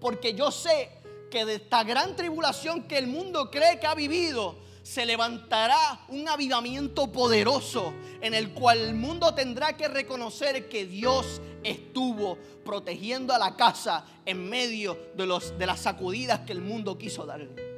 Porque 0.00 0.34
yo 0.34 0.50
sé 0.50 0.90
que 1.30 1.44
de 1.44 1.54
esta 1.54 1.84
gran 1.84 2.16
tribulación 2.16 2.82
que 2.88 2.98
el 2.98 3.06
mundo 3.06 3.50
cree 3.50 3.78
que 3.78 3.86
ha 3.86 3.94
vivido, 3.94 4.56
se 4.82 5.06
levantará 5.06 6.00
un 6.08 6.28
avivamiento 6.28 7.10
poderoso 7.12 7.94
en 8.20 8.34
el 8.34 8.52
cual 8.52 8.78
el 8.78 8.94
mundo 8.94 9.32
tendrá 9.34 9.76
que 9.76 9.88
reconocer 9.88 10.68
que 10.68 10.86
Dios 10.86 11.40
estuvo 11.62 12.36
protegiendo 12.64 13.32
a 13.32 13.38
la 13.38 13.56
casa 13.56 14.04
en 14.26 14.48
medio 14.48 14.98
de, 15.16 15.26
los, 15.26 15.56
de 15.56 15.66
las 15.66 15.80
sacudidas 15.80 16.40
que 16.40 16.52
el 16.52 16.60
mundo 16.60 16.98
quiso 16.98 17.24
darle. 17.24 17.72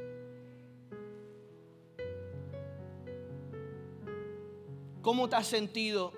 ¿Cómo 5.01 5.29
te 5.29 5.35
has 5.35 5.45
sentido? 5.45 6.13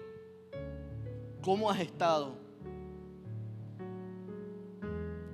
¿Cómo 1.41 1.69
has 1.69 1.82
estado? 1.82 2.38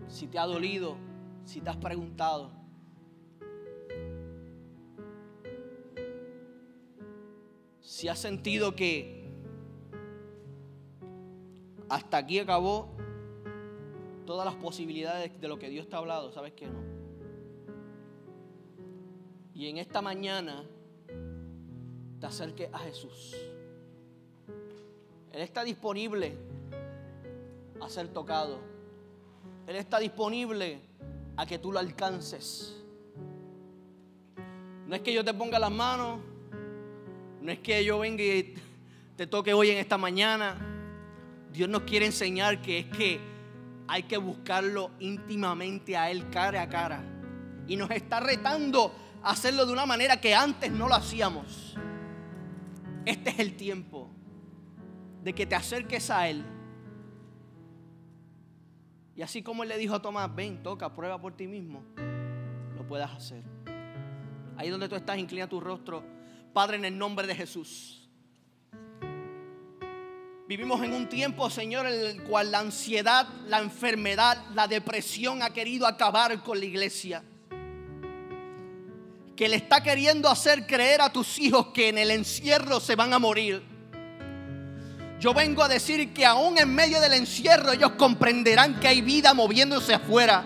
Si 0.07 0.25
te 0.27 0.39
ha 0.39 0.45
dolido, 0.45 0.97
si 1.45 1.61
te 1.61 1.69
has 1.69 1.77
preguntado. 1.77 2.62
Si 8.03 8.09
has 8.09 8.19
sentido 8.19 8.75
que 8.75 9.31
hasta 11.87 12.17
aquí 12.17 12.37
acabó 12.37 12.89
todas 14.25 14.45
las 14.45 14.55
posibilidades 14.55 15.39
de 15.39 15.47
lo 15.47 15.57
que 15.57 15.69
Dios 15.69 15.87
te 15.87 15.95
ha 15.95 15.99
hablado, 15.99 16.29
sabes 16.33 16.51
que 16.51 16.67
no. 16.67 16.79
Y 19.53 19.69
en 19.69 19.77
esta 19.77 20.01
mañana 20.01 20.65
te 22.19 22.25
acerques 22.25 22.67
a 22.73 22.79
Jesús. 22.79 23.37
Él 25.31 25.41
está 25.41 25.63
disponible 25.63 26.35
a 27.79 27.87
ser 27.87 28.09
tocado. 28.09 28.59
Él 29.65 29.77
está 29.77 29.99
disponible 29.99 30.81
a 31.37 31.45
que 31.45 31.57
tú 31.57 31.71
lo 31.71 31.79
alcances. 31.79 32.83
No 34.87 34.93
es 34.93 35.01
que 35.01 35.13
yo 35.13 35.23
te 35.23 35.33
ponga 35.33 35.57
las 35.57 35.71
manos, 35.71 36.32
no 37.43 37.51
es 37.51 37.59
que 37.59 37.83
yo 37.83 37.99
venga 37.99 38.23
y 38.23 38.55
te 39.17 39.27
toque 39.27 39.53
hoy 39.53 39.69
en 39.69 39.77
esta 39.77 39.97
mañana. 39.97 40.55
Dios 41.51 41.67
nos 41.67 41.81
quiere 41.81 42.05
enseñar 42.05 42.61
que 42.61 42.79
es 42.79 42.85
que 42.85 43.19
hay 43.85 44.03
que 44.03 44.15
buscarlo 44.15 44.91
íntimamente 44.99 45.97
a 45.97 46.09
Él 46.09 46.29
cara 46.29 46.61
a 46.61 46.69
cara. 46.69 47.03
Y 47.67 47.75
nos 47.75 47.91
está 47.91 48.21
retando 48.21 48.95
a 49.21 49.31
hacerlo 49.31 49.65
de 49.65 49.73
una 49.73 49.85
manera 49.85 50.21
que 50.21 50.33
antes 50.33 50.71
no 50.71 50.87
lo 50.87 50.95
hacíamos. 50.95 51.75
Este 53.05 53.31
es 53.31 53.39
el 53.39 53.57
tiempo 53.57 54.09
de 55.21 55.33
que 55.33 55.45
te 55.45 55.55
acerques 55.55 56.09
a 56.09 56.29
Él. 56.29 56.45
Y 59.17 59.21
así 59.21 59.43
como 59.43 59.63
Él 59.63 59.69
le 59.69 59.77
dijo 59.77 59.95
a 59.95 60.01
Tomás, 60.01 60.33
ven, 60.33 60.63
toca, 60.63 60.93
prueba 60.93 61.19
por 61.19 61.35
ti 61.35 61.47
mismo, 61.47 61.83
lo 62.77 62.87
puedas 62.87 63.11
hacer. 63.11 63.43
Ahí 64.55 64.69
donde 64.69 64.87
tú 64.87 64.95
estás, 64.95 65.17
inclina 65.17 65.49
tu 65.49 65.59
rostro. 65.59 66.22
Padre, 66.53 66.77
en 66.77 66.85
el 66.85 66.97
nombre 66.97 67.25
de 67.25 67.35
Jesús. 67.35 68.07
Vivimos 70.47 70.83
en 70.83 70.93
un 70.93 71.09
tiempo, 71.09 71.49
Señor, 71.49 71.87
en 71.87 71.99
el 71.99 72.23
cual 72.23 72.51
la 72.51 72.59
ansiedad, 72.59 73.27
la 73.47 73.59
enfermedad, 73.59 74.37
la 74.53 74.67
depresión 74.67 75.41
ha 75.41 75.51
querido 75.51 75.87
acabar 75.87 76.43
con 76.43 76.59
la 76.59 76.65
iglesia. 76.65 77.23
Que 79.35 79.49
le 79.49 79.55
está 79.55 79.81
queriendo 79.81 80.29
hacer 80.29 80.67
creer 80.67 81.01
a 81.01 81.11
tus 81.11 81.39
hijos 81.39 81.67
que 81.73 81.89
en 81.89 81.97
el 81.97 82.11
encierro 82.11 82.79
se 82.79 82.95
van 82.95 83.13
a 83.13 83.19
morir. 83.19 83.63
Yo 85.19 85.33
vengo 85.33 85.63
a 85.63 85.69
decir 85.69 86.13
que 86.13 86.25
aún 86.25 86.57
en 86.59 86.75
medio 86.75 86.99
del 86.99 87.13
encierro 87.13 87.71
ellos 87.71 87.93
comprenderán 87.93 88.79
que 88.79 88.89
hay 88.89 89.01
vida 89.01 89.33
moviéndose 89.33 89.93
afuera. 89.93 90.45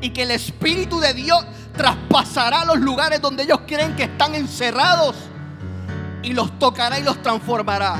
Y 0.00 0.10
que 0.10 0.22
el 0.22 0.30
Espíritu 0.30 1.00
de 1.00 1.12
Dios 1.12 1.44
traspasará 1.78 2.64
los 2.66 2.78
lugares 2.80 3.22
donde 3.22 3.44
ellos 3.44 3.60
creen 3.66 3.96
que 3.96 4.02
están 4.02 4.34
encerrados. 4.34 5.16
Y 6.22 6.34
los 6.34 6.58
tocará 6.58 6.98
y 6.98 7.04
los 7.04 7.22
transformará. 7.22 7.96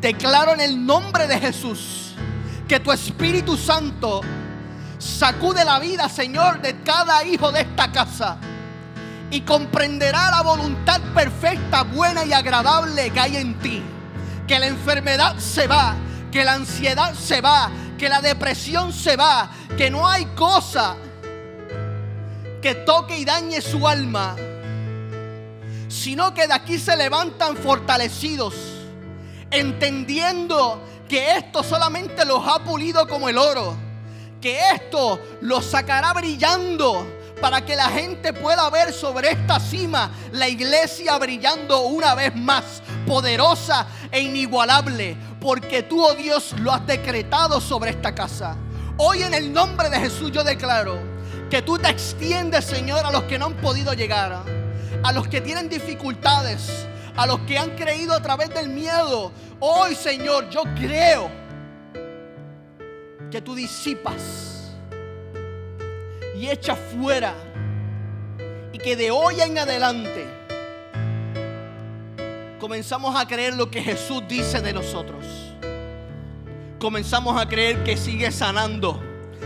Declaro 0.00 0.54
en 0.54 0.60
el 0.60 0.84
nombre 0.84 1.28
de 1.28 1.38
Jesús 1.38 2.14
que 2.66 2.80
tu 2.80 2.90
Espíritu 2.90 3.56
Santo 3.56 4.22
sacude 4.98 5.64
la 5.64 5.78
vida, 5.78 6.08
Señor, 6.08 6.60
de 6.60 6.82
cada 6.82 7.22
hijo 7.24 7.52
de 7.52 7.60
esta 7.60 7.92
casa 7.92 8.38
y 9.30 9.42
comprenderá 9.42 10.30
la 10.30 10.42
voluntad 10.42 11.00
perfecta, 11.14 11.82
buena 11.82 12.24
y 12.24 12.32
agradable 12.32 13.10
que 13.10 13.20
hay 13.20 13.36
en 13.36 13.58
ti. 13.58 13.82
Que 14.46 14.58
la 14.58 14.66
enfermedad 14.66 15.36
se 15.36 15.66
va, 15.66 15.94
que 16.32 16.42
la 16.42 16.54
ansiedad 16.54 17.12
se 17.14 17.42
va, 17.42 17.70
que 17.98 18.08
la 18.08 18.22
depresión 18.22 18.92
se 18.94 19.16
va, 19.16 19.50
que 19.76 19.90
no 19.90 20.08
hay 20.08 20.24
cosa 20.34 20.96
que 22.60 22.74
toque 22.74 23.18
y 23.18 23.24
dañe 23.24 23.60
su 23.60 23.86
alma, 23.86 24.36
sino 25.88 26.34
que 26.34 26.46
de 26.46 26.54
aquí 26.54 26.78
se 26.78 26.96
levantan 26.96 27.56
fortalecidos 27.56 28.54
entendiendo 29.50 30.82
que 31.08 31.36
esto 31.36 31.62
solamente 31.62 32.24
los 32.24 32.46
ha 32.46 32.58
pulido 32.60 33.06
como 33.08 33.28
el 33.28 33.38
oro, 33.38 33.76
que 34.40 34.60
esto 34.74 35.20
los 35.40 35.64
sacará 35.64 36.12
brillando 36.12 37.06
para 37.40 37.64
que 37.64 37.76
la 37.76 37.88
gente 37.88 38.32
pueda 38.32 38.68
ver 38.68 38.92
sobre 38.92 39.30
esta 39.30 39.60
cima 39.60 40.10
la 40.32 40.48
iglesia 40.48 41.16
brillando 41.18 41.82
una 41.82 42.14
vez 42.14 42.34
más, 42.34 42.82
poderosa 43.06 43.86
e 44.10 44.20
inigualable, 44.20 45.16
porque 45.40 45.82
tú, 45.84 46.04
oh 46.04 46.14
Dios, 46.14 46.52
lo 46.58 46.72
has 46.72 46.86
decretado 46.86 47.60
sobre 47.60 47.90
esta 47.90 48.14
casa. 48.14 48.56
Hoy 48.96 49.22
en 49.22 49.32
el 49.32 49.52
nombre 49.52 49.88
de 49.88 50.00
Jesús 50.00 50.32
yo 50.32 50.42
declaro 50.42 50.98
que 51.50 51.62
tú 51.62 51.78
te 51.78 51.88
extiendes, 51.88 52.64
Señor, 52.64 53.04
a 53.06 53.10
los 53.10 53.24
que 53.24 53.38
no 53.38 53.46
han 53.46 53.54
podido 53.54 53.92
llegar, 53.94 54.42
a 55.02 55.12
los 55.12 55.28
que 55.28 55.40
tienen 55.40 55.68
dificultades, 55.68 56.86
a 57.16 57.26
los 57.26 57.40
que 57.40 57.58
han 57.58 57.70
creído 57.70 58.12
a 58.14 58.20
través 58.20 58.50
del 58.50 58.68
miedo. 58.68 59.32
Hoy, 59.60 59.94
Señor, 59.94 60.48
yo 60.50 60.62
creo 60.76 61.30
que 63.30 63.40
tú 63.40 63.54
disipas 63.54 64.74
y 66.36 66.48
echas 66.48 66.78
fuera 66.94 67.34
y 68.72 68.78
que 68.78 68.96
de 68.96 69.10
hoy 69.10 69.40
en 69.40 69.58
adelante 69.58 70.26
comenzamos 72.60 73.16
a 73.16 73.26
creer 73.26 73.54
lo 73.54 73.70
que 73.70 73.82
Jesús 73.82 74.22
dice 74.28 74.60
de 74.60 74.72
nosotros. 74.72 75.24
Comenzamos 76.78 77.40
a 77.40 77.48
creer 77.48 77.82
que 77.82 77.96
sigue 77.96 78.30
sanando 78.30 79.02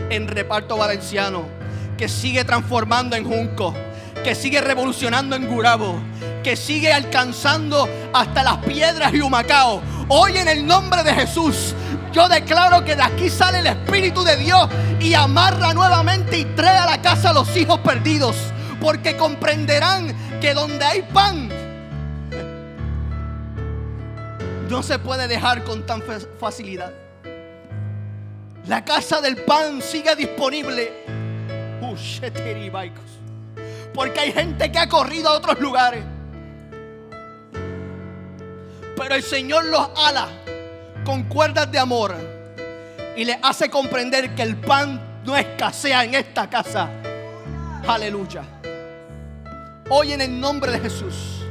en 0.09 0.27
reparto 0.27 0.77
valenciano, 0.77 1.45
que 1.97 2.07
sigue 2.07 2.43
transformando 2.43 3.15
en 3.15 3.23
Junco, 3.25 3.73
que 4.23 4.35
sigue 4.35 4.61
revolucionando 4.61 5.35
en 5.35 5.47
Gurabo, 5.47 5.95
que 6.43 6.55
sigue 6.55 6.91
alcanzando 6.91 7.87
hasta 8.13 8.43
las 8.43 8.57
piedras 8.57 9.13
y 9.13 9.21
Humacao. 9.21 9.81
Hoy 10.09 10.37
en 10.37 10.47
el 10.47 10.65
nombre 10.65 11.03
de 11.03 11.13
Jesús, 11.13 11.73
yo 12.11 12.27
declaro 12.27 12.83
que 12.83 12.95
de 12.95 13.03
aquí 13.03 13.29
sale 13.29 13.59
el 13.59 13.67
Espíritu 13.67 14.23
de 14.23 14.37
Dios 14.37 14.69
y 14.99 15.13
amarra 15.13 15.73
nuevamente 15.73 16.37
y 16.37 16.45
trae 16.45 16.77
a 16.77 16.85
la 16.85 17.01
casa 17.01 17.29
a 17.29 17.33
los 17.33 17.55
hijos 17.55 17.79
perdidos. 17.79 18.35
Porque 18.79 19.15
comprenderán 19.15 20.13
que 20.41 20.53
donde 20.53 20.83
hay 20.83 21.01
pan, 21.03 21.49
no 24.69 24.83
se 24.83 24.99
puede 24.99 25.27
dejar 25.27 25.63
con 25.63 25.85
tan 25.85 26.03
facilidad. 26.39 26.91
La 28.67 28.83
casa 28.83 29.21
del 29.21 29.37
pan 29.37 29.81
sigue 29.81 30.15
disponible. 30.15 31.22
Porque 33.93 34.19
hay 34.19 34.31
gente 34.31 34.71
que 34.71 34.79
ha 34.79 34.89
corrido 34.89 35.29
a 35.29 35.33
otros 35.33 35.59
lugares. 35.59 36.03
Pero 38.95 39.15
el 39.15 39.23
Señor 39.23 39.65
los 39.65 39.89
ala 39.95 40.27
con 41.03 41.23
cuerdas 41.23 41.71
de 41.71 41.79
amor 41.79 42.15
y 43.15 43.25
le 43.25 43.37
hace 43.41 43.69
comprender 43.69 44.33
que 44.35 44.43
el 44.43 44.55
pan 44.55 45.21
no 45.25 45.35
escasea 45.35 46.03
en 46.03 46.15
esta 46.15 46.49
casa. 46.49 46.89
Aleluya. 47.87 48.43
Hoy 49.89 50.13
en 50.13 50.21
el 50.21 50.39
nombre 50.39 50.71
de 50.71 50.79
Jesús, 50.79 51.43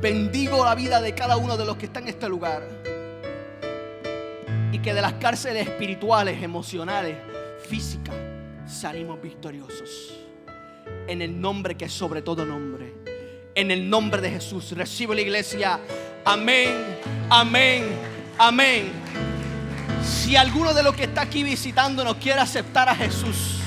bendigo 0.00 0.64
la 0.64 0.74
vida 0.74 1.00
de 1.00 1.14
cada 1.14 1.36
uno 1.36 1.56
de 1.56 1.64
los 1.64 1.76
que 1.76 1.86
están 1.86 2.04
en 2.04 2.10
este 2.10 2.28
lugar. 2.28 2.62
Y 4.72 4.78
que 4.78 4.94
de 4.94 5.00
las 5.00 5.14
cárceles 5.14 5.66
espirituales, 5.66 6.42
emocionales, 6.42 7.16
físicas, 7.68 8.14
salimos 8.66 9.20
victoriosos. 9.20 10.14
En 11.06 11.22
el 11.22 11.40
nombre 11.40 11.76
que 11.76 11.86
es 11.86 11.92
sobre 11.92 12.22
todo 12.22 12.44
nombre. 12.44 12.94
En 13.54 13.70
el 13.70 13.88
nombre 13.88 14.20
de 14.20 14.30
Jesús. 14.30 14.72
Recibe 14.72 15.14
la 15.14 15.20
iglesia. 15.20 15.80
Amén, 16.24 16.74
amén, 17.30 17.84
amén. 18.38 18.90
Si 20.02 20.36
alguno 20.36 20.74
de 20.74 20.82
los 20.82 20.94
que 20.94 21.04
está 21.04 21.22
aquí 21.22 21.42
visitándonos 21.42 22.16
quiere 22.16 22.40
aceptar 22.40 22.88
a 22.88 22.94
Jesús 22.94 23.60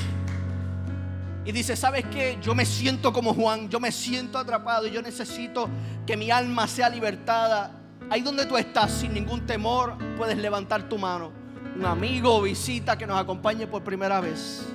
y 1.46 1.52
dice, 1.52 1.76
¿sabes 1.76 2.06
qué? 2.12 2.38
Yo 2.42 2.54
me 2.54 2.66
siento 2.66 3.12
como 3.12 3.34
Juan, 3.34 3.70
yo 3.70 3.80
me 3.80 3.92
siento 3.92 4.38
atrapado 4.38 4.88
y 4.88 4.92
yo 4.92 5.02
necesito 5.02 5.70
que 6.06 6.16
mi 6.16 6.32
alma 6.32 6.68
sea 6.68 6.90
libertada. 6.90 7.72
Ahí 8.10 8.22
donde 8.22 8.46
tú 8.46 8.58
estás, 8.58 8.92
sin 8.92 9.14
ningún 9.14 9.46
temor, 9.46 9.98
puedes 10.18 10.38
levantar 10.38 10.88
tu 10.88 10.98
mano. 10.98 11.32
Un 11.76 11.86
amigo 11.86 12.36
o 12.36 12.42
visita 12.42 12.98
que 12.98 13.08
nos 13.08 13.20
acompañe 13.20 13.68
por 13.68 13.84
primera 13.84 14.20
vez. 14.20 14.66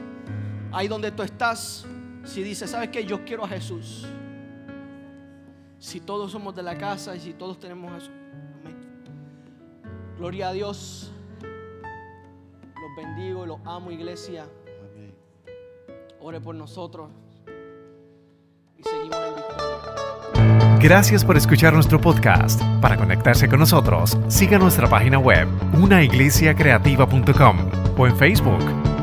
Ahí 0.75 0.89
donde 0.89 1.13
tú 1.13 1.23
estás, 1.23 1.87
si 2.25 2.43
dice, 2.43 2.67
¿sabes 2.67 2.89
qué? 2.89 3.05
Yo 3.07 3.25
quiero 3.25 3.45
a 3.45 3.49
Jesús 3.49 4.07
si 5.79 6.01
todos 6.01 6.33
somos 6.33 6.57
de 6.57 6.63
la 6.63 6.77
casa 6.79 7.15
y 7.15 7.21
si 7.21 7.35
todos 7.35 7.61
tenemos 7.61 8.03
eso. 8.03 8.11
Amén. 8.63 9.05
Gloria 10.19 10.49
a 10.49 10.53
Dios. 10.53 11.13
Los 11.43 12.97
bendigo 12.97 13.45
y 13.45 13.49
los 13.49 13.61
amo, 13.65 13.91
iglesia. 13.91 14.47
Ore 16.21 16.41
por 16.41 16.55
nosotros 16.55 17.11
y 18.79 18.83
seguimos 18.83 19.17
en 19.17 19.37
victoria. 19.37 20.79
Gracias 20.81 21.25
por 21.25 21.37
escuchar 21.37 21.75
nuestro 21.75 22.01
podcast. 22.01 22.63
Para 22.81 22.97
conectarse 22.97 23.47
con 23.47 23.61
nosotros, 23.61 24.19
siga 24.29 24.59
nuestra 24.59 24.89
página 24.89 25.19
web, 25.19 25.47
unaiglesiacreativa.com 25.75 27.57
o 27.99 28.07
en 28.07 28.17
Facebook, 28.17 28.94